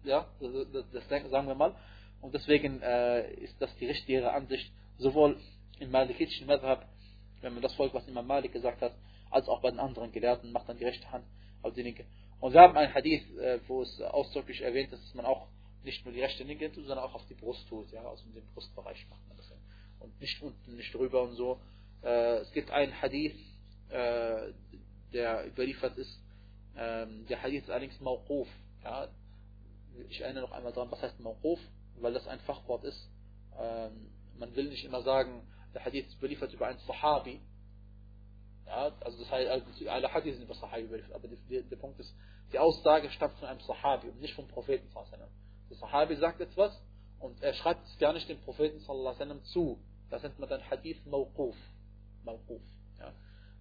[0.05, 1.75] Ja, das, das, das sagen wir mal.
[2.21, 5.39] Und deswegen äh, ist das die richtige Ansicht, sowohl
[5.81, 6.89] im malikitischen Madhab,
[7.41, 8.95] wenn man das folgt, was Imam Malik gesagt hat,
[9.31, 11.25] als auch bei den anderen Gelehrten, macht dann die rechte Hand
[11.63, 12.05] auf die linke.
[12.43, 15.47] Und wir haben ein Hadith, äh, wo es ausdrücklich erwähnt ist, dass man auch
[15.85, 18.35] nicht nur die rechte linke tut, sondern auch auf die Brust tut, ja, also in
[18.35, 19.53] den Brustbereich macht man das.
[20.01, 21.61] Und nicht unten, nicht drüber und so.
[22.03, 23.37] Äh, es gibt einen Hadith,
[23.91, 24.53] äh,
[25.13, 26.19] der überliefert ist,
[26.77, 28.49] ähm, der Hadith ist allerdings Mauquf.
[28.83, 29.07] Ja.
[30.09, 31.61] Ich erinnere noch einmal daran, was heißt Mauquf,
[32.01, 33.09] weil das ein Fachwort ist.
[33.57, 37.41] Ähm, man will nicht immer sagen, der Hadith ist überliefert über einen Sahabi.
[38.66, 41.98] Ja, also das heißt, also alle Hadith sind über Sahabi überliefert, aber die, der Punkt
[42.01, 42.14] ist,
[42.53, 44.88] die Aussage stammt von einem Sahabi und nicht vom Propheten.
[45.70, 46.81] Der Sahabi sagt etwas
[47.18, 49.79] und er schreibt es gar nicht dem Propheten zu.
[50.11, 51.57] Das nennt man dann Hadith Mawquf.
[52.25, 52.62] Mawquf.
[52.98, 53.12] Ja.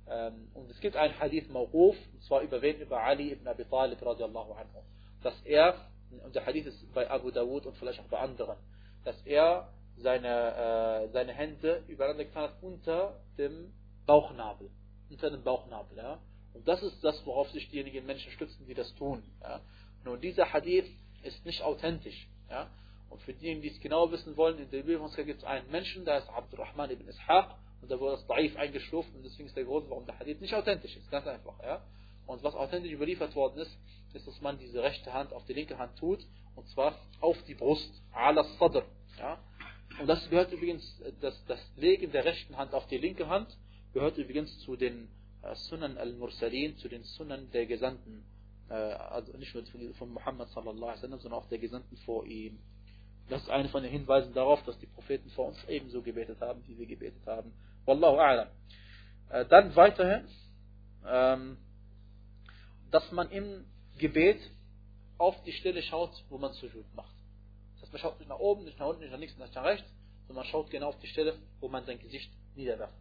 [0.07, 2.81] Ähm, und es gibt einen Hadith Mawquf, und zwar über wen?
[2.81, 4.83] Über Ali ibn Abi Talib radiallahu anhu.
[5.23, 5.75] Dass er,
[6.23, 8.57] und der Hadith ist bei Abu Dawud und vielleicht auch bei anderen,
[9.05, 13.73] dass er seine, äh, seine Hände übereinander getan hat unter dem
[14.05, 14.69] Bauchnabel.
[15.11, 16.19] Unter dem Bauchnabel, ja.
[16.53, 19.23] Und das ist das, worauf sich diejenigen Menschen stützen, die das tun.
[19.41, 19.61] Ja.
[20.05, 20.89] Nun, dieser Hadith
[21.23, 22.27] ist nicht authentisch.
[22.49, 22.69] Ja.
[23.09, 26.05] Und für diejenigen, die es genau wissen wollen, in der Überlieferungskette gibt es einen Menschen,
[26.05, 29.65] der ist Abdurrahman ibn Ishaq, und da wurde das Daif eingestuft, und deswegen ist der
[29.65, 31.11] Grund, warum der Hadith nicht authentisch ist.
[31.11, 31.83] Ganz einfach, ja.
[32.25, 33.77] Und was authentisch überliefert worden ist,
[34.13, 37.55] ist, dass man diese rechte Hand auf die linke Hand tut, und zwar auf die
[37.55, 38.85] Brust, ala sadr,
[39.19, 39.39] ja.
[39.99, 43.57] Und das gehört übrigens, das, das Legen der rechten Hand auf die linke Hand,
[43.93, 45.07] gehört übrigens zu den
[45.41, 48.23] äh, Sunan al-Mursalin, zu den Sunan der Gesandten,
[48.69, 52.59] äh, also nicht nur von Muhammad sallallahu alaihi wasallam, sondern auch der Gesandten vor ihm.
[53.29, 56.61] Das ist eine von den Hinweisen darauf, dass die Propheten vor uns ebenso gebetet haben,
[56.67, 57.53] wie wir gebetet haben.
[57.85, 58.47] Wallahu a'lam.
[59.29, 60.27] Äh, dann weiterhin,
[61.07, 61.57] ähm,
[62.91, 63.65] dass man im
[63.97, 64.39] Gebet
[65.17, 67.15] auf die Stelle schaut, wo man Sujud macht.
[67.75, 69.63] Das heißt, man schaut nicht nach oben, nicht nach unten, nicht nach links, nicht nach
[69.63, 69.89] rechts,
[70.27, 73.00] sondern man schaut genau auf die Stelle, wo man sein Gesicht niederwerfen wird.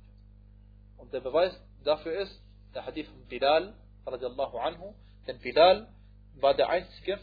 [1.00, 2.40] Und der Beweis dafür ist
[2.74, 3.74] der Hadith von Bilal,
[4.06, 4.94] radiallahu anhu,
[5.26, 5.88] denn Bilal
[6.36, 7.18] war der Einzige,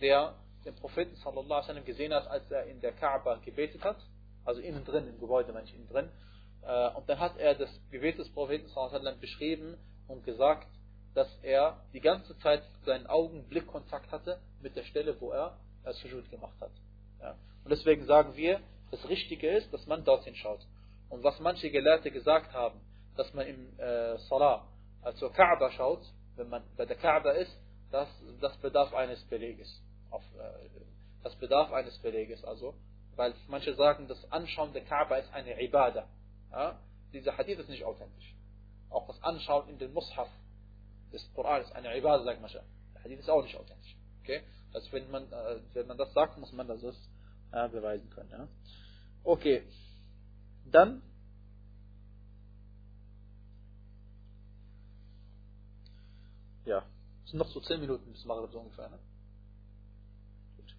[0.00, 3.96] der den Propheten sallallahu alaihi wasallam gesehen hat, als er in der Kaaba gebetet hat,
[4.44, 6.08] also innen drin, im Gebäude, manche innen drin.
[6.62, 9.76] Äh, und dann hat er das Gebet des Propheten sallallahu alaihi wasallam beschrieben
[10.08, 10.68] und gesagt,
[11.14, 15.58] dass er die ganze Zeit seinen Augen Blickkontakt hatte mit der Stelle, wo er
[15.92, 16.70] Sujud gemacht hat.
[17.20, 17.36] Ja.
[17.64, 20.60] Und deswegen sagen wir, das Richtige ist, dass man dorthin schaut.
[21.08, 22.80] Und was manche Gelehrte gesagt haben,
[23.16, 24.66] dass man im äh, Salah
[25.04, 26.02] äh, zur Kaaba schaut,
[26.36, 27.52] wenn man bei der Kaaba ist,
[27.90, 28.08] das,
[28.40, 29.82] das bedarf eines Beleges.
[30.10, 30.68] Auf, äh,
[31.22, 32.42] das bedarf eines Beleges.
[32.44, 32.74] Also,
[33.16, 36.08] weil manche sagen, das Anschauen der Kaaba ist eine Ibadah.
[36.50, 36.78] Ja?
[37.12, 38.34] Dieser Hadith ist nicht authentisch.
[38.90, 40.28] Auch das Anschauen in den Mushaf
[41.12, 42.62] des Koran ist eine Ibadah, sagt manche.
[42.94, 43.96] Der Hadith ist auch nicht authentisch.
[44.22, 44.42] Okay?
[44.72, 48.30] Also wenn man, äh, wenn man das sagt, muss man das äh, beweisen können.
[48.30, 48.48] Ja?
[49.24, 49.62] Okay.
[50.64, 51.02] Dann
[56.64, 56.84] ja,
[57.24, 58.88] es sind noch so 10 Minuten bis Maghrib so ungefähr.
[58.88, 58.98] Ne?
[60.56, 60.76] Gut.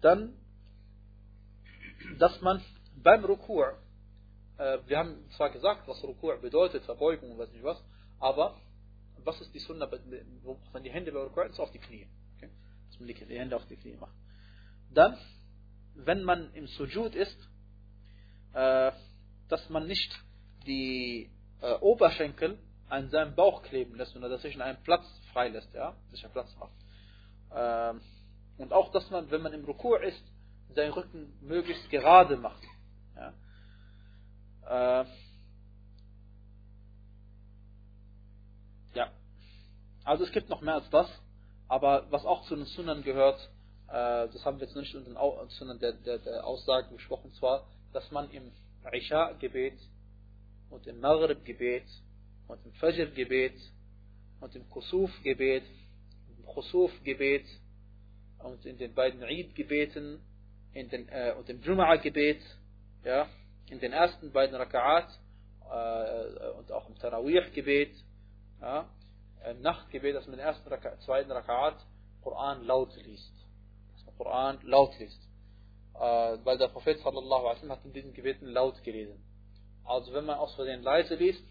[0.00, 0.34] Dann,
[2.18, 2.62] dass man
[2.96, 3.78] beim Rukur,
[4.58, 7.82] äh, wir haben zwar gesagt, was Rukur bedeutet, Verbeugung und weiß nicht was,
[8.18, 8.56] aber
[9.24, 9.90] was ist die Sunna,
[10.42, 12.08] wo man die Hände bei Rukur ist auf die Knie.
[12.36, 12.50] Okay?
[12.88, 14.14] Dass man die Hände auf die Knie macht.
[14.92, 15.16] Dann,
[15.94, 17.36] wenn man im Sujud ist,
[18.52, 18.92] äh,
[19.48, 20.10] dass man nicht
[20.66, 22.58] die äh, Oberschenkel
[22.90, 26.54] an seinem Bauch kleben lässt und dass sich einen Platz freilässt, ja, sich einen Platz
[26.58, 26.72] macht.
[27.54, 28.00] Ähm,
[28.58, 30.22] und auch, dass man, wenn man im Rukur ist,
[30.74, 32.62] seinen Rücken möglichst gerade macht.
[33.16, 35.02] Ja.
[35.02, 35.06] Äh,
[38.94, 39.10] ja.
[40.04, 41.08] Also es gibt noch mehr als das,
[41.68, 43.40] aber was auch zu den Sunnern gehört,
[43.88, 47.66] äh, das haben wir jetzt nicht unter den Sunnern der, der, der Aussagen besprochen, zwar,
[47.92, 48.52] dass man im
[48.92, 49.78] Isha-Gebet
[50.70, 51.84] und im Maghrib-Gebet
[52.50, 53.54] und im Fajr-Gebet
[54.40, 55.64] und im Kusuf-Gebet,
[56.36, 57.46] im Khusuf-Gebet
[58.38, 60.20] und in den beiden Eid-Gebeten
[60.74, 62.42] äh, und im Jum'a-Gebet,
[63.04, 63.28] ja,
[63.70, 65.08] in den ersten beiden Raka'at
[65.70, 67.94] äh, und auch im Tarawih-Gebet,
[68.60, 68.88] ja,
[69.48, 71.76] im Nachtgebet, dass man den ersten Raka zweiten Raka'at
[72.22, 73.32] Koran laut liest.
[73.92, 75.20] Dass man Koran laut liest.
[75.94, 75.98] Äh,
[76.44, 79.22] weil der Prophet sallallahu alaihi wasallam hat in diesen Gebeten laut gelesen.
[79.84, 81.42] Also wenn man aus Versehen leise liest,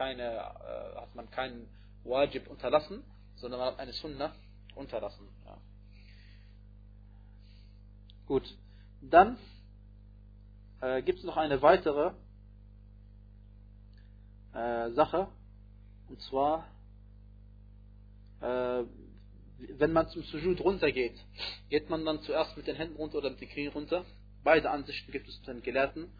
[0.00, 1.68] keine, äh, hat man keinen
[2.04, 3.04] Wajib unterlassen,
[3.36, 4.34] sondern man hat eine Sunna
[4.74, 5.28] unterlassen.
[5.44, 5.58] Ja.
[8.24, 8.44] Gut,
[9.02, 9.36] dann
[10.80, 12.12] äh, gibt es noch eine weitere
[14.54, 15.28] äh, Sache,
[16.08, 16.66] und zwar,
[18.40, 18.84] äh,
[19.76, 21.22] wenn man zum Sujud runtergeht,
[21.68, 24.06] geht man dann zuerst mit den Händen runter oder mit den Knien runter.
[24.44, 26.10] Beide Ansichten gibt es zu den Gelehrten.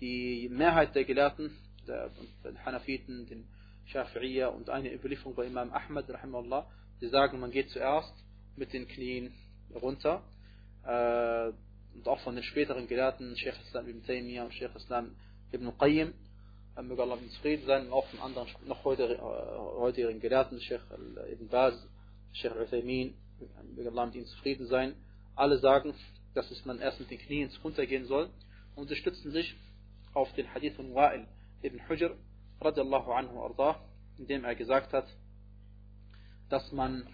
[0.00, 3.44] Die Mehrheit der Gelehrten den Hanafiten, den
[3.92, 6.66] Shafi'iyya und eine Überlieferung bei Imam Ahmad, rahimahullah,
[7.00, 8.12] die sagen, man geht zuerst
[8.56, 9.32] mit den Knien
[9.74, 10.22] runter.
[10.84, 11.52] Äh,
[11.94, 15.14] und auch von den späteren Gelehrten, Sheikh Islam ibn Taymiyyah und Sheikh Islam
[15.52, 16.14] ibn Qayyim,
[16.76, 20.82] äh, möge Allah zufrieden sein, und auch von anderen noch heute, äh, heutigen Gelehrten, Sheikh
[21.30, 21.74] ibn Baz,
[22.32, 23.14] Sheikh Uthaymin,
[23.76, 24.94] möge Allah mit ihnen zufrieden sein.
[25.34, 25.94] Alle sagen,
[26.34, 28.30] dass man erst mit den Knien runtergehen soll
[28.74, 29.54] und sie stützen sich
[30.14, 31.26] auf den Hadith von Wa'il
[31.62, 32.16] ibn Hujr
[32.60, 33.76] radiallahu anhu ardah,
[34.18, 35.06] indem er gesagt hat,
[36.48, 37.06] dass man,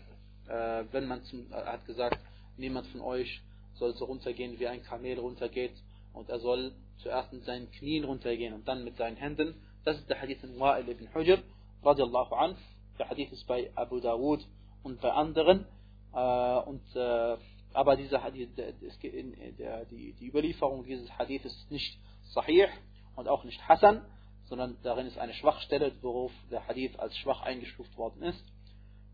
[0.48, 2.18] äh, wenn man zum, er hat gesagt,
[2.56, 3.42] niemand von euch
[3.74, 5.74] soll so runtergehen, wie ein Kamel runtergeht,
[6.12, 9.54] und er soll zuerst mit seinen Knien runtergehen und dann mit seinen Händen.
[9.84, 11.38] Das ist der Hadith von Wa'il ibn Hujr
[11.84, 12.56] radiallahu anhu.
[12.98, 14.44] Der Hadith ist bei Abu Dawud
[14.82, 15.66] und bei anderen.
[16.12, 17.36] Äh, und, äh,
[17.74, 21.98] aber dieser Hadith, die, die Überlieferung dieses Hadith ist nicht
[22.34, 22.66] sahih
[23.14, 24.04] und auch nicht Hassan
[24.47, 28.43] sondern darin ist eine Schwachstelle, worauf der Hadith als schwach eingestuft worden ist.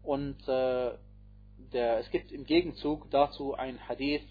[0.03, 0.91] Und äh,
[1.73, 4.23] der, es gibt im Gegenzug dazu ein Hadith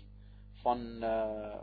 [0.62, 1.58] von, äh,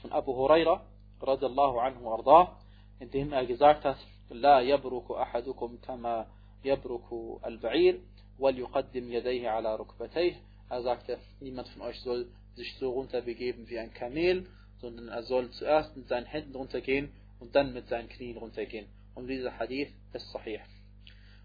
[0.00, 0.84] von Abu Huraira,
[1.20, 2.58] radiallahu anhu arda,
[2.98, 3.98] in dem er gesagt hat,
[4.30, 6.26] لا يبرك أحدكم كما
[6.64, 7.02] يبرك
[7.46, 8.00] البعير
[8.38, 10.34] وليقدم يديه على ركبتيه.
[10.68, 12.26] Er sagte, niemand von euch soll
[12.56, 14.46] sich so runterbegeben wie ein Kamel,
[14.80, 18.87] sondern er soll zuerst mit seinen Händen runtergehen und dann mit seinen Knien runtergehen.
[19.15, 20.61] Und dieser Hadith ist sahih.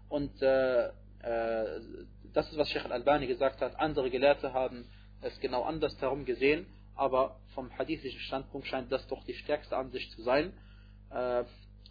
[0.07, 1.81] Und äh, äh,
[2.33, 3.77] das ist, was Sheikh Al-Albani gesagt hat.
[3.79, 4.85] Andere Gelehrte haben
[5.21, 10.11] es genau anders darum gesehen, aber vom hadithischen Standpunkt scheint das doch die stärkste Ansicht
[10.11, 10.53] zu sein.
[11.09, 11.43] Äh,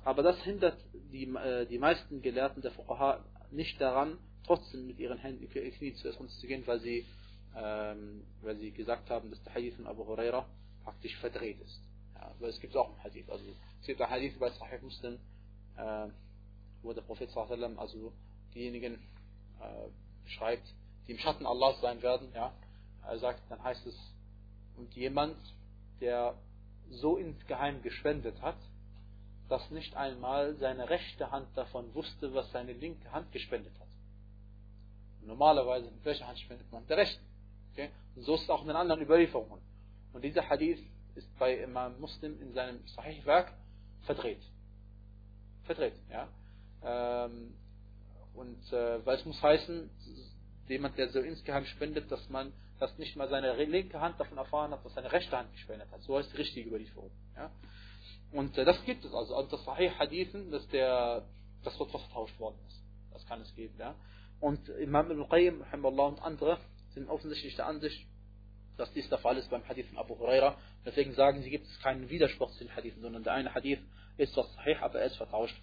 [0.05, 0.79] aber das hindert
[1.13, 6.21] die, äh, die meisten Gelehrten der Fuqaha nicht daran, trotzdem mit ihren Händen Knie zuerst
[6.21, 7.05] runterzugehen, weil sie,
[7.57, 10.47] ähm, weil sie gesagt haben, dass der Hadith von Abu Huraira
[10.85, 11.81] praktisch verdreht ist.
[12.15, 13.29] Ja, weil es gibt auch einen Hadith.
[13.29, 13.45] Also
[13.81, 15.19] es gibt ein Hadith bei Sahih Muslim,
[15.77, 16.09] äh,
[16.83, 18.13] wo der Prophet sallam, also
[18.55, 18.95] diejenigen
[19.61, 19.89] äh,
[20.25, 20.67] beschreibt,
[21.07, 22.33] die im Schatten Allahs sein werden.
[22.35, 22.53] Ja,
[23.05, 23.97] er sagt, dann heißt es,
[24.77, 25.37] und jemand,
[26.01, 26.35] der
[26.91, 28.57] so insgeheim gespendet hat,
[29.49, 33.87] dass nicht einmal seine rechte Hand davon wusste, was seine linke Hand gespendet hat.
[35.23, 36.87] Normalerweise, mit welcher Hand spendet man?
[36.87, 37.25] Der rechten.
[37.73, 37.91] Okay?
[38.15, 39.61] Und so ist es auch in anderen Überlieferungen.
[40.13, 40.81] Und dieser Hadith
[41.15, 43.53] ist bei Imam Muslim in seinem Sahih-Werk
[44.07, 44.43] verdreht.
[45.65, 46.29] Verdreht, ja.
[46.83, 47.55] Ähm,
[48.35, 49.91] und äh, weil es muss heißen,
[50.69, 54.73] jemand, der so insgeheim spendet, dass man, dass nicht mal seine linke Hand davon erfahren
[54.73, 56.03] hat, dass seine rechte Hand gespendet hat.
[56.03, 57.11] So heißt die richtige Überlieferung.
[57.37, 57.51] Ja?
[58.33, 59.35] Und äh, das gibt es also.
[59.35, 61.25] Also das Sahih Hadithen, dass der,
[61.65, 62.83] das Wort vertauscht worden ist.
[63.13, 63.75] Das kann es geben.
[63.79, 63.95] Ja?
[64.41, 66.59] Und Imam al-Qayyim und andere
[66.95, 68.07] sind offensichtlich der Ansicht,
[68.77, 70.57] dass dies der Fall ist beim Hadith von Abu Huraira.
[70.85, 73.81] Deswegen sagen sie, gibt es keinen Widerspruch zu den Hadithen, sondern der eine Hadith
[74.17, 75.57] ist zwar Sahih, aber er ist vertauscht.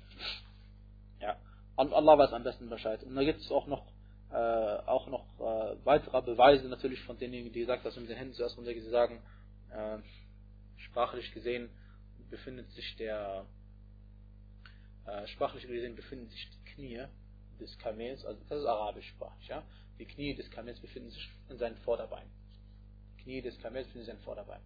[1.19, 1.37] Ja.
[1.75, 3.03] Und Allah weiß am besten Bescheid.
[3.03, 3.85] Und da gibt es auch noch
[4.33, 8.33] äh, auch noch äh, weitere Beweise natürlich von denjenigen, die gesagt haben, mit den Händen
[8.33, 9.21] zuerst runter, die sagen,
[9.69, 9.97] äh,
[10.77, 11.69] sprachlich gesehen
[12.31, 13.45] befindet sich der
[15.05, 17.05] äh, sprachlich gesehen befinden sich die Knie
[17.59, 19.63] des Kamels, also das ist arabisch sprachlich, ja.
[19.99, 22.29] Die Knie des Kamels befinden sich in seinen Vorderbeinen.
[23.23, 24.65] Knie des Kamels befinden sich in seinen Vorderbeinen.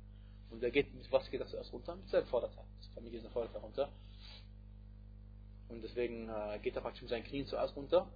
[0.50, 1.96] Und der geht, mit was geht das zuerst runter?
[1.96, 2.66] Mit seinem Vorderteil.
[2.80, 3.90] Das Kamel geht in Vorderteil runter.
[5.70, 8.08] Und deswegen äh, geht er praktisch mit seinen Knien zuerst runter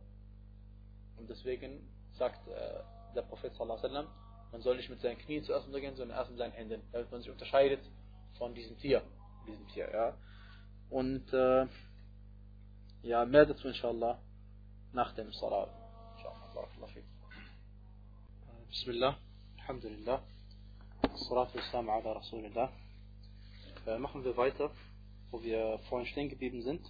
[1.21, 4.07] und deswegen sagt äh, der Prophet sallallahu
[4.51, 7.21] man soll nicht mit seinen Knien zuerst untergehen, sondern erst mit seinen Händen, damit man
[7.21, 7.79] sich unterscheidet
[8.37, 9.01] von diesem Tier.
[9.47, 10.17] Diesem Tier ja.
[10.89, 11.67] Und äh,
[13.03, 14.19] ja, mehr dazu inshallah
[14.91, 15.69] nach dem Salat.
[18.67, 19.17] Bismillah,
[19.71, 20.21] Alhamdulillah,
[21.29, 22.69] Salatu Islam ala Rasulillah.
[23.87, 24.69] Äh, machen wir weiter,
[25.31, 26.81] wo wir vorhin stehen geblieben sind.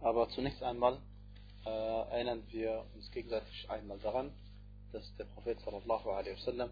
[0.00, 0.98] Aber zunächst einmal
[1.66, 4.32] äh, erinnern wir uns gegenseitig einmal daran,
[4.92, 6.70] dass der Prophet sallallahu alaihi wasallam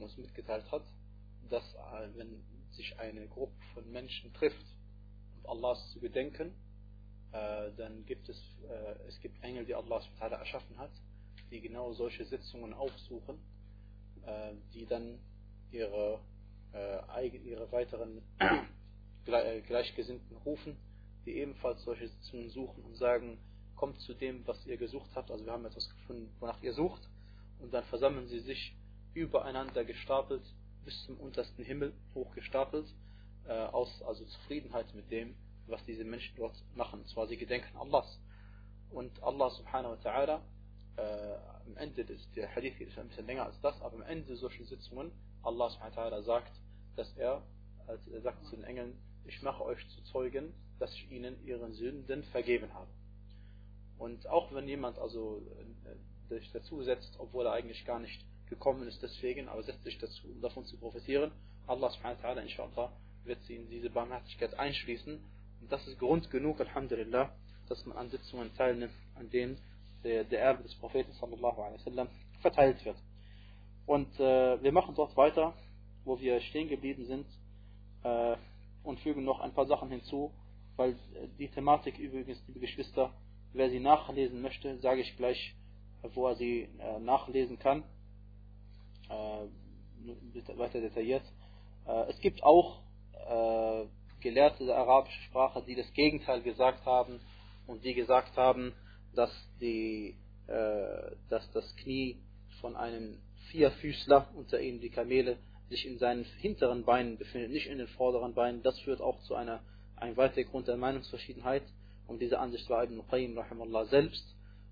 [0.00, 0.82] uns mitgeteilt hat,
[1.48, 4.66] dass äh, wenn sich eine Gruppe von Menschen trifft,
[5.38, 6.52] um Allahs zu gedenken,
[7.32, 8.36] äh, dann gibt es,
[8.68, 10.92] äh, es gibt Engel, die Allah erschaffen hat,
[11.50, 13.38] die genau solche Sitzungen aufsuchen,
[14.74, 15.18] die dann
[15.70, 16.20] ihre,
[16.72, 18.22] äh, ihre weiteren
[19.24, 20.76] Gleichgesinnten rufen,
[21.26, 23.38] die ebenfalls solche Sitzungen suchen und sagen,
[23.76, 25.30] kommt zu dem, was ihr gesucht habt.
[25.30, 27.02] Also wir haben etwas gefunden, wonach ihr sucht.
[27.60, 28.74] Und dann versammeln sie sich
[29.14, 30.42] übereinander gestapelt
[30.84, 32.86] bis zum untersten Himmel hochgestapelt,
[33.46, 35.34] äh, aus also Zufriedenheit mit dem,
[35.66, 37.00] was diese Menschen dort machen.
[37.00, 38.18] Und zwar sie gedenken Allahs.
[38.90, 40.40] Und Allah subhanahu wa ta'ala,
[40.98, 44.36] äh, am Ende des, der Hadith ist ein bisschen länger als das, aber am Ende
[44.36, 46.52] solcher Sitzungen, Allah subhanahu sagt,
[46.96, 47.42] dass er,
[47.86, 51.74] als er sagt zu den Engeln, ich mache euch zu Zeugen, dass ich ihnen ihren
[51.74, 52.88] Sünden vergeben habe.
[53.98, 55.42] Und auch wenn jemand also
[55.84, 59.98] äh, sich dazu setzt, obwohl er eigentlich gar nicht gekommen ist deswegen, aber setzt sich
[59.98, 61.32] dazu, um davon zu profitieren,
[61.66, 62.90] Allah subhanahu wa ta'ala
[63.24, 65.20] wird sie in diese Barmherzigkeit einschließen.
[65.60, 67.30] Und das ist Grund genug, Alhamdulillah,
[67.68, 69.58] dass man an Sitzungen teilnimmt, an denen
[70.04, 72.08] der, Erbe des Propheten sallallahu alaihi wasallam
[72.40, 72.96] verteilt wird.
[73.86, 75.54] Und äh, wir machen dort weiter,
[76.04, 77.26] wo wir stehen geblieben sind
[78.04, 78.36] äh,
[78.84, 80.32] und fügen noch ein paar Sachen hinzu,
[80.76, 80.96] weil
[81.38, 83.12] die Thematik übrigens, liebe Geschwister,
[83.52, 85.54] Wer sie nachlesen möchte, sage ich gleich,
[86.14, 87.82] wo er sie äh, nachlesen kann.
[89.08, 91.24] Äh, weiter detailliert.
[91.86, 92.80] Äh, es gibt auch
[93.14, 93.86] äh,
[94.20, 97.20] Gelehrte der arabischen Sprache, die das Gegenteil gesagt haben
[97.66, 98.74] und die gesagt haben,
[99.14, 100.16] dass, die,
[100.46, 102.18] äh, dass das Knie
[102.60, 103.18] von einem
[103.50, 108.34] Vierfüßler, unter ihnen die Kamele, sich in seinen hinteren Beinen befindet, nicht in den vorderen
[108.34, 108.62] Beinen.
[108.62, 109.60] Das führt auch zu einer,
[109.96, 111.62] einem weiteren Grund der Meinungsverschiedenheit.
[112.06, 114.24] Und diese Ansicht war Ibn Qayyim rahimahullah selbst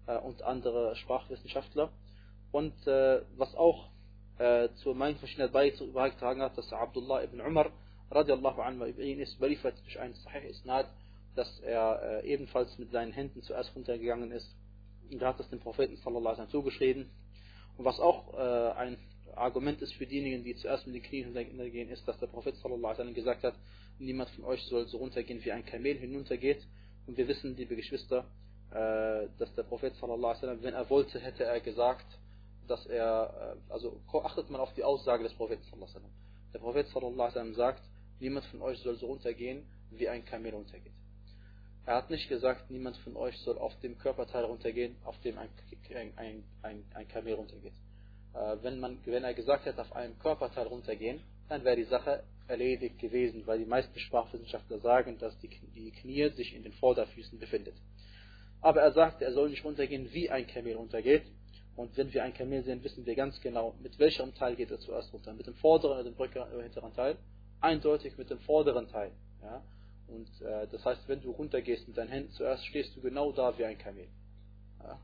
[0.06, 1.90] äh, und andere Sprachwissenschaftler.
[2.50, 3.90] Und äh, was auch
[4.38, 7.70] äh, zur Meinungsverschiedenheit beigetragen hat, dass Abdullah ibn Umar
[8.10, 10.86] radiallahu anhu über ihn ist, überliefert durch einen Sahih Isnad,
[11.36, 14.56] dass er äh, ebenfalls mit seinen Händen zuerst runtergegangen ist.
[15.10, 17.10] Und er hat das dem Propheten sallallahu alaihi zugeschrieben.
[17.76, 18.96] Und was auch äh, ein
[19.34, 23.00] Argument ist für diejenigen, die zuerst mit den Knien hinuntergehen, ist, dass der Prophet sallallahu
[23.00, 23.54] alaihi gesagt hat,
[23.98, 26.66] niemand von euch soll so runtergehen, wie ein Kamel hinuntergeht.
[27.06, 28.24] Und wir wissen, liebe Geschwister,
[28.70, 32.06] äh, dass der Prophet sallallahu alaihi wenn er wollte, hätte er gesagt,
[32.66, 36.12] dass er, äh, also achtet man auf die Aussage des Propheten sallallahu alaihi.
[36.54, 37.82] Der Prophet sallallahu alaihi sagt,
[38.18, 40.92] niemand von euch soll so runtergehen, wie ein Kamel runtergeht.
[41.86, 45.48] Er hat nicht gesagt, niemand von euch soll auf dem Körperteil runtergehen, auf dem ein,
[46.16, 47.74] ein, ein, ein Kamel runtergeht.
[48.34, 52.24] Äh, wenn, man, wenn er gesagt hätte, auf einem Körperteil runtergehen, dann wäre die Sache
[52.48, 57.38] erledigt gewesen, weil die meisten Sprachwissenschaftler sagen, dass die, die Knie sich in den Vorderfüßen
[57.38, 57.76] befindet.
[58.60, 61.22] Aber er sagt, er soll nicht runtergehen, wie ein Kamel runtergeht.
[61.76, 64.80] Und wenn wir ein Kamel sehen, wissen wir ganz genau, mit welchem Teil geht er
[64.80, 65.34] zuerst runter.
[65.34, 67.16] Mit dem vorderen oder dem hinteren Teil?
[67.60, 69.12] Eindeutig mit dem vorderen Teil.
[69.40, 69.62] Ja?
[70.08, 73.56] Und äh, das heißt, wenn du runtergehst mit deinen Händen zuerst, stehst du genau da
[73.58, 74.08] wie ein Kamel.
[74.82, 74.98] Ja?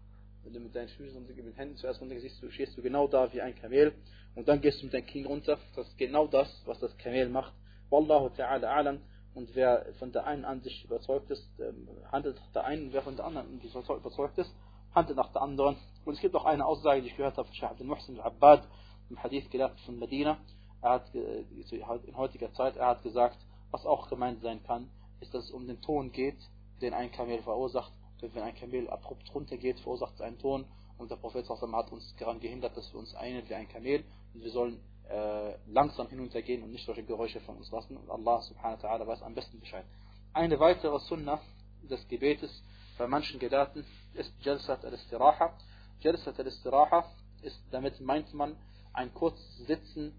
[0.45, 2.83] wenn du mit deinen Füßen und mit den Händen zuerst runter siehst, du stehst du
[2.83, 3.93] genau da wie ein Kamel
[4.35, 5.59] und dann gehst du mit deinen Knien runter.
[5.77, 7.53] Das ist genau das, was das Kamel macht.
[7.91, 8.99] Wallahu ta'ala a'lam.
[9.35, 13.17] Und wer von der einen Ansicht überzeugt ist, ähm, handelt nach der einen, wer von
[13.17, 14.53] der anderen überzeugt ist,
[14.95, 15.77] handelt nach der anderen.
[16.05, 18.67] Und es gibt auch eine Aussage, die ich gehört habe von Sheikh Abdul Muhsin al-Abbad,
[19.09, 20.39] im Hadith gedacht von Medina.
[20.83, 23.39] Er hat in heutiger Zeit, er hat gesagt,
[23.73, 24.89] was auch gemeint sein kann,
[25.21, 26.39] ist, dass es um den Ton geht,
[26.81, 27.93] den ein Kamel verursacht.
[28.21, 30.65] Wenn ein Kamel abrupt runtergeht, verursacht es einen Ton.
[30.97, 34.05] Und der Prophet hat uns daran gehindert, dass wir uns einen wie ein Kamel
[34.35, 37.97] und wir sollen äh, langsam hinuntergehen und nicht solche Geräusche von uns lassen.
[37.97, 39.85] Und Allah subhanahu wa ta'ala weiß am besten Bescheid.
[40.33, 41.41] Eine weitere Sunnah
[41.83, 42.63] des Gebetes
[42.99, 45.53] bei manchen Gelehrten ist Jalsat al-Istiraha.
[46.01, 47.05] Jalsat al-Istiraha
[47.43, 48.57] ist, damit meint man
[48.93, 50.15] ein kurzes Sitzen,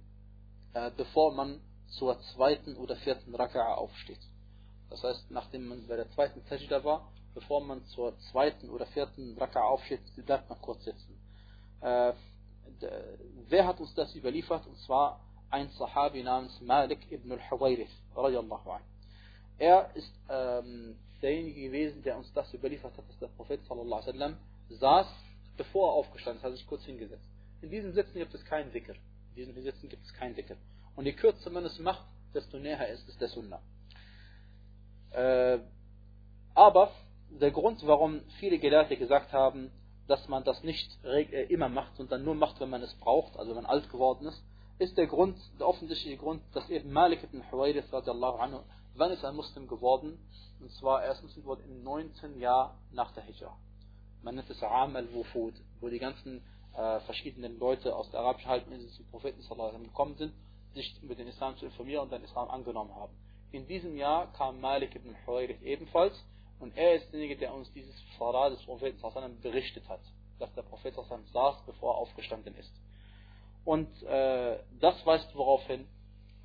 [0.74, 1.62] äh, bevor man
[1.98, 4.20] zur zweiten oder vierten Raka'a aufsteht.
[4.90, 9.38] Das heißt, nachdem man bei der zweiten Sajda war, bevor man zur zweiten oder vierten
[9.38, 11.18] Raka'a aufsteht, bleibt man kurz sitzen.
[11.82, 12.14] Äh,
[13.50, 14.66] wer hat uns das überliefert?
[14.68, 15.20] Und zwar
[15.50, 18.82] ein Sahabi namens Malik ibn anh.
[19.60, 24.08] Er ist ähm, derjenige gewesen, der uns das überliefert hat, dass der Prophet sallallahu alaihi
[24.08, 24.38] wasallam
[24.70, 25.08] saß,
[25.58, 27.24] bevor er aufgestanden ist, hat sich kurz hingesetzt.
[27.62, 28.94] In diesem Sitzen gibt es keinen Dhikr.
[28.94, 30.58] In diesem Sitzen gibt es keinen Dhikr.
[30.96, 33.62] Und je kürzer man es macht, desto näher ist es der Sunnah.
[35.12, 35.60] Äh,
[36.54, 36.92] aber
[37.30, 39.72] der Grund, warum viele Gelehrte gesagt haben,
[40.08, 43.52] dass man das nicht äh, immer macht, sondern nur macht, wenn man es braucht, also
[43.52, 44.44] wenn man alt geworden ist,
[44.80, 49.68] ist der Grund, der offensichtliche Grund, dass eben Malik ibn Huwayrith wann ist er Muslim
[49.68, 50.20] geworden?
[50.60, 52.40] Und zwar, er geworden im 19.
[52.40, 53.56] Jahr nach der Hijra.
[54.22, 56.42] Man nennt es Am al-Wufud, wo die ganzen
[56.76, 60.34] äh, verschiedenen Leute aus der arabischen Halbinsel zum Propheten sallallahu gekommen sind,
[60.74, 63.14] sich über den Islam zu informieren und den Islam angenommen haben.
[63.52, 66.14] In diesem Jahr kam Malik ibn Huwayrith ebenfalls
[66.60, 70.02] und er ist derjenige, der uns dieses Farah des Propheten sallallahu berichtet hat,
[70.40, 72.74] dass der Prophet sallallahu saß, bevor er aufgestanden ist.
[73.64, 75.88] Und äh, das weist worauf hin,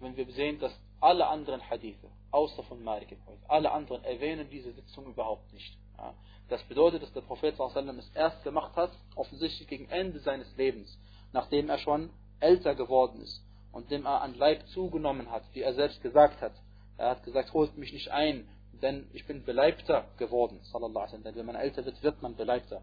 [0.00, 4.48] wenn wir sehen, dass alle anderen Hadithe, außer von Malik ibn Huwayrith, alle anderen erwähnen
[4.50, 5.78] diese Sitzung überhaupt nicht.
[5.96, 6.14] Ja.
[6.48, 10.98] Das bedeutet, dass der Prophet sallam es erst gemacht hat, offensichtlich gegen Ende seines Lebens,
[11.32, 12.10] nachdem er schon
[12.40, 13.47] älter geworden ist
[13.78, 16.52] und dem er an Leib zugenommen hat, wie er selbst gesagt hat.
[16.96, 18.48] Er hat gesagt, holt mich nicht ein,
[18.82, 22.82] denn ich bin beleibter geworden, sallallahu alaihi Denn wenn man älter wird, wird man beleibter.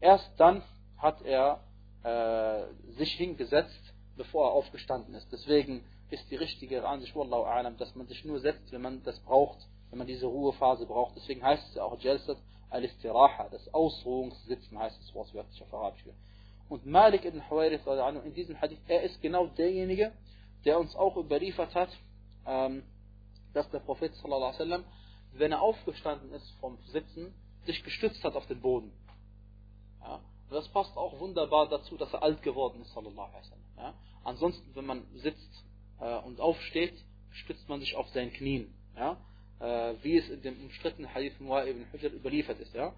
[0.00, 0.64] Erst dann
[0.98, 1.60] hat er
[2.02, 2.64] äh,
[2.98, 5.30] sich hingesetzt, bevor er aufgestanden ist.
[5.30, 9.20] Deswegen ist die richtige Ansicht, wallahu a'lam, dass man sich nur setzt, wenn man das
[9.20, 9.58] braucht,
[9.90, 11.14] wenn man diese Ruhephase braucht.
[11.14, 12.38] Deswegen heißt es ja auch Jalsat
[12.70, 16.04] al-Istiraha, das Ausruhungssitzen heißt es wortwörtlich auf Arabisch.
[16.68, 17.86] Und Malik ibn Huwairith
[18.24, 20.12] in diesem Hadith, er ist genau derjenige,
[20.64, 21.90] der uns auch überliefert hat,
[22.46, 22.82] ähm,
[23.52, 24.12] dass der Prophet
[25.32, 27.34] wenn er aufgestanden ist vom Sitzen,
[27.66, 28.92] sich gestützt hat auf den Boden.
[30.00, 30.20] Ja?
[30.48, 33.30] Und das passt auch wunderbar dazu, dass er alt geworden ist, sallallahu.
[33.76, 33.94] Ja?
[34.22, 35.64] Ansonsten, wenn man sitzt
[36.00, 36.94] äh, und aufsteht,
[37.30, 38.72] stützt man sich auf seinen Knien.
[38.96, 39.16] Ja?
[39.60, 42.74] Äh, wie es in dem umstrittenen Hadith von Mu'a ibn Hujr überliefert ist.
[42.74, 42.92] Ja?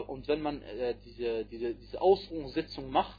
[0.00, 3.18] Und wenn man äh, diese, diese, diese Ausruhungssitzung macht,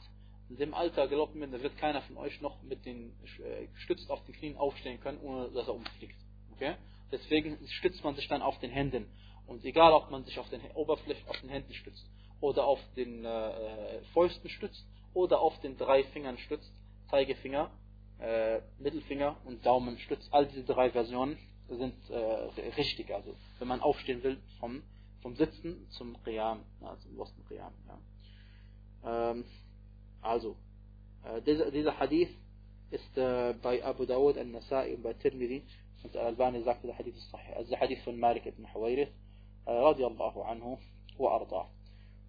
[0.50, 4.10] in dem Alter, glaubt mir, da wird keiner von euch noch mit den äh, gestützt
[4.10, 6.16] auf den Knien aufstehen können, ohne dass er umfliegt.
[6.52, 6.74] Okay?
[7.12, 9.06] Deswegen stützt man sich dann auf den Händen.
[9.46, 12.06] Und egal, ob man sich auf den Oberflächen, auf den Händen stützt,
[12.40, 16.72] oder auf den äh, Fäusten stützt, oder auf den drei Fingern stützt,
[17.10, 17.70] Zeigefinger,
[18.18, 20.32] äh, Mittelfinger und Daumen stützt.
[20.32, 23.12] All diese drei Versionen sind äh, richtig.
[23.14, 24.82] Also wenn man aufstehen will vom,
[25.24, 27.72] vom Sitzen zum Qiyam, ja, zum Osten Qiyam.
[27.88, 29.30] Ja.
[29.30, 29.46] Ähm,
[30.20, 30.54] also,
[31.24, 32.28] äh, dieser, dieser Hadith
[32.90, 35.64] ist äh, bei Abu Dawud, Al-Nasai und bei Tirmidhi
[36.02, 37.54] und Al-Albani sagte, der Hadith ist sahih.
[37.56, 39.08] Also der Hadith von Malik ibn Huwairith,
[39.64, 40.76] äh, radiallahu anhu
[41.16, 41.70] wa arda.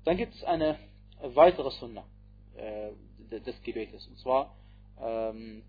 [0.05, 0.79] Dann gibt es eine
[1.21, 2.05] weitere Sunna
[2.55, 2.91] äh,
[3.29, 4.07] des Gebetes.
[4.07, 4.55] Und zwar
[5.01, 5.63] ähm,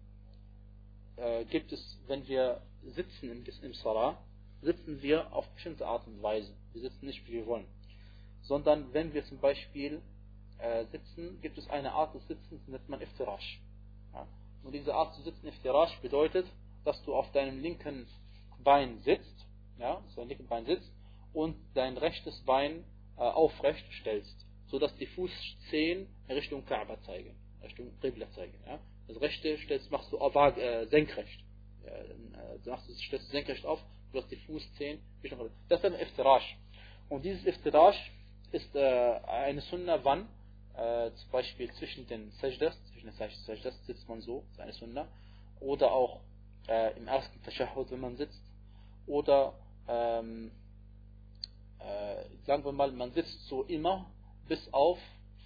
[1.17, 4.17] äh, gibt es, wenn wir sitzen im, im Salah,
[4.67, 6.53] sitzen wir auf bestimmte Art und Weise.
[6.73, 7.67] Wir sitzen nicht, wie wir wollen.
[8.43, 10.03] Sondern wenn wir zum Beispiel
[10.59, 13.61] äh, sitzen, gibt es eine Art des Sitzens, nennt man Iftirash.
[14.13, 14.27] Ja?
[14.65, 16.47] Und diese Art zu sitzen, Iftirash, bedeutet,
[16.85, 18.07] dass du auf deinem linken
[18.63, 19.47] Bein sitzt,
[19.79, 20.91] ja, so dein linken Bein sitzt,
[21.33, 22.85] und dein rechtes Bein
[23.17, 28.59] äh, aufrecht stellst, sodass die Fußzehen Richtung Kaaba zeigen, Richtung Qibla zeigen.
[28.67, 28.81] Ja?
[29.07, 31.41] Das rechte stellst, machst du äh, senkrecht.
[31.85, 33.81] Äh, machst, stellst du senkrecht auf,
[34.17, 34.99] du hast die Fußzehen.
[35.69, 36.57] Das ist ein Iftirash.
[37.09, 38.13] Und dieses Iftirash
[38.51, 40.29] ist äh, eine Sunna, wann?
[40.75, 45.07] Äh, zum Beispiel zwischen den Sajdas, zwischen den Sajdas sitzt man so, ist eine Sunna.
[45.61, 46.21] Oder auch
[46.69, 48.41] äh, im ersten Tashahhud, wenn man sitzt.
[49.07, 49.53] Oder
[49.87, 50.51] ähm,
[51.79, 54.07] äh, sagen wir mal, man sitzt so immer
[54.49, 54.99] bis auf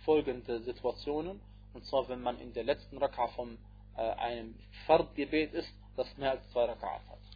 [0.05, 1.41] folgende Situationen.
[1.75, 3.59] Und zwar, wenn man in der letzten Raka von
[3.97, 4.55] äh, einem
[4.87, 7.30] Fardgebet ist, das mehr als zwei Raka'at hat.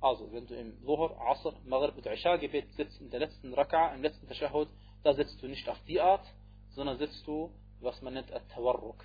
[0.00, 3.94] Also, wenn du im Zuhur, Asr, Maghrib und Isha Gebet sitzt in der letzten Raka,
[3.94, 4.68] im letzten Tashahud,
[5.02, 6.24] da sitzt du nicht auf die Art,
[6.70, 9.04] sondern sitzt du, was man nennt, At-Tawarruk.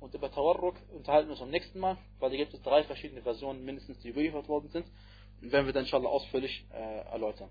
[0.00, 3.22] Und über Tawarruk unterhalten wir uns am nächsten Mal, weil da gibt es drei verschiedene
[3.22, 4.86] Versionen mindestens, die überliefert worden sind.
[5.40, 7.50] Und werden wir dann inshallah ausführlich äh, erläutern.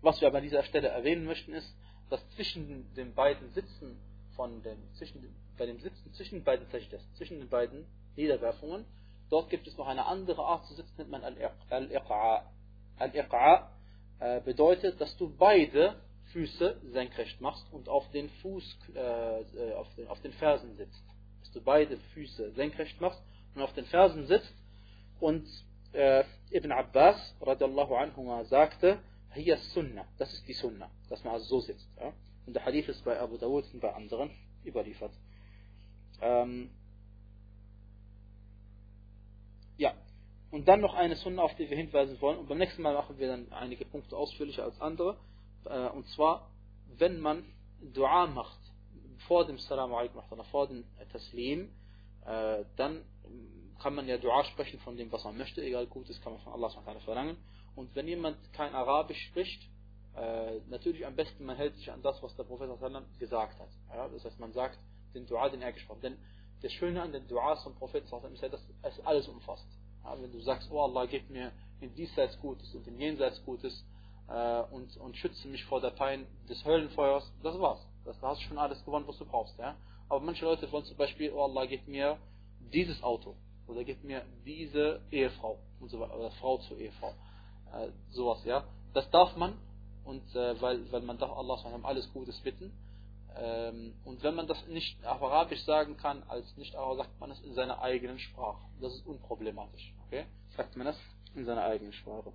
[0.00, 1.72] Was wir aber an dieser Stelle erwähnen möchten, ist,
[2.10, 3.96] dass zwischen den beiden Sitzen
[4.34, 8.84] von dem, zwischen, bei dem Sitzen zwischen den beiden Sajdas, zwischen den beiden Niederwerfungen,
[9.30, 12.44] dort gibt es noch eine andere Art zu sitzen, nennt man Al-Iqa.
[12.98, 13.70] Al-Iqa
[14.20, 15.96] äh, bedeutet, dass du beide
[16.32, 21.02] Füße senkrecht machst und auf den Fuß, äh, äh, auf, den, auf den Fersen sitzt.
[21.40, 23.22] Dass du beide Füße senkrecht machst
[23.54, 24.54] und auf den Fersen sitzt.
[25.20, 25.46] Und
[25.92, 28.98] äh, Ibn Abbas radiallahu anhu sagte,
[29.34, 31.88] hier Sunnah, das ist die Sunnah, dass man also so sitzt.
[31.98, 32.12] Ja?
[32.46, 34.30] Und der Hadith ist bei Abu Dawud und bei anderen
[34.64, 35.12] überliefert.
[36.20, 36.70] Ähm,
[39.78, 39.94] ja,
[40.50, 42.38] und dann noch eine Sunna, auf die wir hinweisen wollen.
[42.38, 45.16] Und beim nächsten Mal machen wir dann einige Punkte ausführlicher als andere.
[45.64, 46.50] Äh, und zwar,
[46.96, 47.44] wenn man
[47.94, 48.58] Dua macht,
[49.26, 51.70] vor dem Salam alaikum vor dem Taslim,
[52.24, 53.04] äh, dann
[53.80, 56.52] kann man ja Dua sprechen von dem, was man möchte, egal Gutes kann man von
[56.52, 56.70] Allah
[57.04, 57.36] verlangen.
[57.76, 59.62] Und wenn jemand kein Arabisch spricht,
[60.16, 62.68] äh, natürlich am besten, man hält sich an das, was der Prophet
[63.20, 63.68] gesagt hat.
[64.12, 64.78] Das heißt, man sagt
[65.14, 66.18] den Dua, den er gesprochen hat.
[66.62, 69.66] Das Schöne an den Duas vom Prophet ist ja, dass es alles umfasst.
[70.04, 73.84] Ja, wenn du sagst, oh Allah, gib mir in diesseits Gutes und in jenseits Gutes
[74.28, 77.86] äh, und, und schütze mich vor der Pein des Höllenfeuers, das war's.
[78.04, 79.58] Das, da hast du schon alles gewonnen, was du brauchst.
[79.58, 79.76] Ja?
[80.08, 82.18] Aber manche Leute wollen zum Beispiel, oh Allah, gib mir
[82.72, 83.36] dieses Auto
[83.66, 87.12] oder gib mir diese Ehefrau und so weiter, oder Frau zur Ehefrau.
[87.72, 88.64] Äh, sowas, ja.
[88.94, 89.58] Das darf man,
[90.04, 92.72] und äh, weil, weil man darf Allah alles Gutes bitten.
[93.36, 97.40] Ähm, und wenn man das nicht auf Arabisch sagen kann, als Nicht-Araber, sagt man es
[97.40, 98.58] in seiner eigenen Sprache.
[98.80, 99.94] Das ist unproblematisch.
[100.06, 100.26] Okay?
[100.56, 100.98] Sagt man das
[101.34, 102.32] in seiner eigenen Sprache.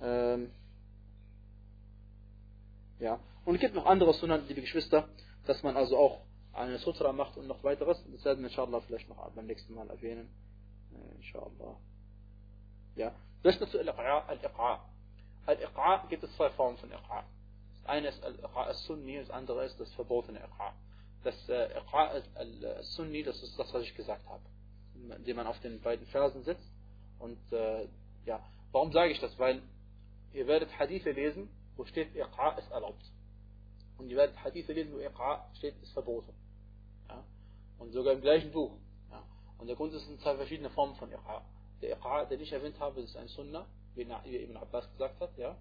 [0.00, 0.50] Ähm,
[3.00, 3.20] ja.
[3.44, 5.08] Und es gibt noch andere Sunnah, liebe Geschwister,
[5.46, 6.20] dass man also auch
[6.52, 8.02] eine Sutra macht und noch weiteres.
[8.12, 10.28] Das werden wir inshallah vielleicht noch beim nächsten Mal erwähnen.
[10.92, 11.76] Äh, inshallah.
[12.96, 13.14] Ja.
[13.42, 14.84] Das ist dazu Al-Iqa.
[15.46, 17.24] Al-Iqa gibt es zwei Formen von Iqa.
[17.88, 20.74] Das eine ist Al-Iqa al-Sunni, das andere ist das verbotene Iqa.
[21.24, 24.42] Das äh, Iqa al-Sunni, das ist das, was ich gesagt habe.
[25.16, 26.70] Indem man auf den beiden Versen sitzt.
[27.18, 27.88] Und äh,
[28.26, 29.38] ja, warum sage ich das?
[29.38, 29.62] Weil
[30.34, 33.10] ihr werdet Hadithe lesen, wo steht Iqa ist erlaubt.
[33.96, 36.34] Und ihr werdet Hadithe lesen, wo Iqa steht, ist verboten.
[37.08, 37.24] Ja?
[37.78, 38.76] Und sogar im gleichen Buch.
[39.10, 39.22] Ja?
[39.56, 41.42] Und der Grund ist, es sind zwei verschiedene Formen von Iqa.
[41.80, 45.56] Der Iqa, den ich erwähnt habe, ist ein Sunnah, wie Ibn Abbas gesagt hat, ja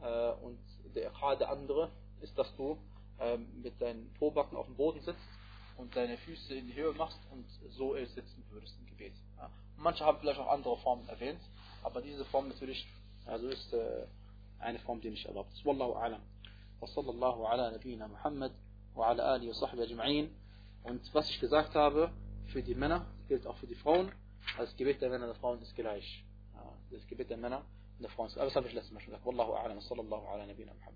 [0.00, 0.58] Äh, und
[0.94, 1.90] der Iqa, der andere,
[2.20, 2.78] ist, dass du
[3.20, 5.28] ähm, mit deinen Pobacken auf dem Boden sitzt
[5.76, 9.14] und deine Füße in die Höhe machst und so sitzen würdest im Gebet.
[9.36, 9.50] Ja.
[9.76, 11.40] Manche haben vielleicht auch andere Formen erwähnt,
[11.82, 12.86] aber diese Form natürlich,
[13.26, 14.06] also ist äh,
[14.58, 15.64] eine Form, die nicht erlaubt ist.
[15.64, 16.20] Wallahu a'lam.
[16.80, 18.52] وصلى الله على نبينا محمد
[18.94, 20.30] وعلى آله وصحبه أجمعين
[20.82, 22.10] und was ich gesagt habe
[22.52, 24.12] für die Männer gilt auch für die Frauen
[24.58, 26.24] das Gebet der Männer und der Frauen ist gleich
[26.90, 27.64] das Gebet der Männer
[27.99, 29.25] und der Frauen ist aber das habe ich letztes Mal schon gesagt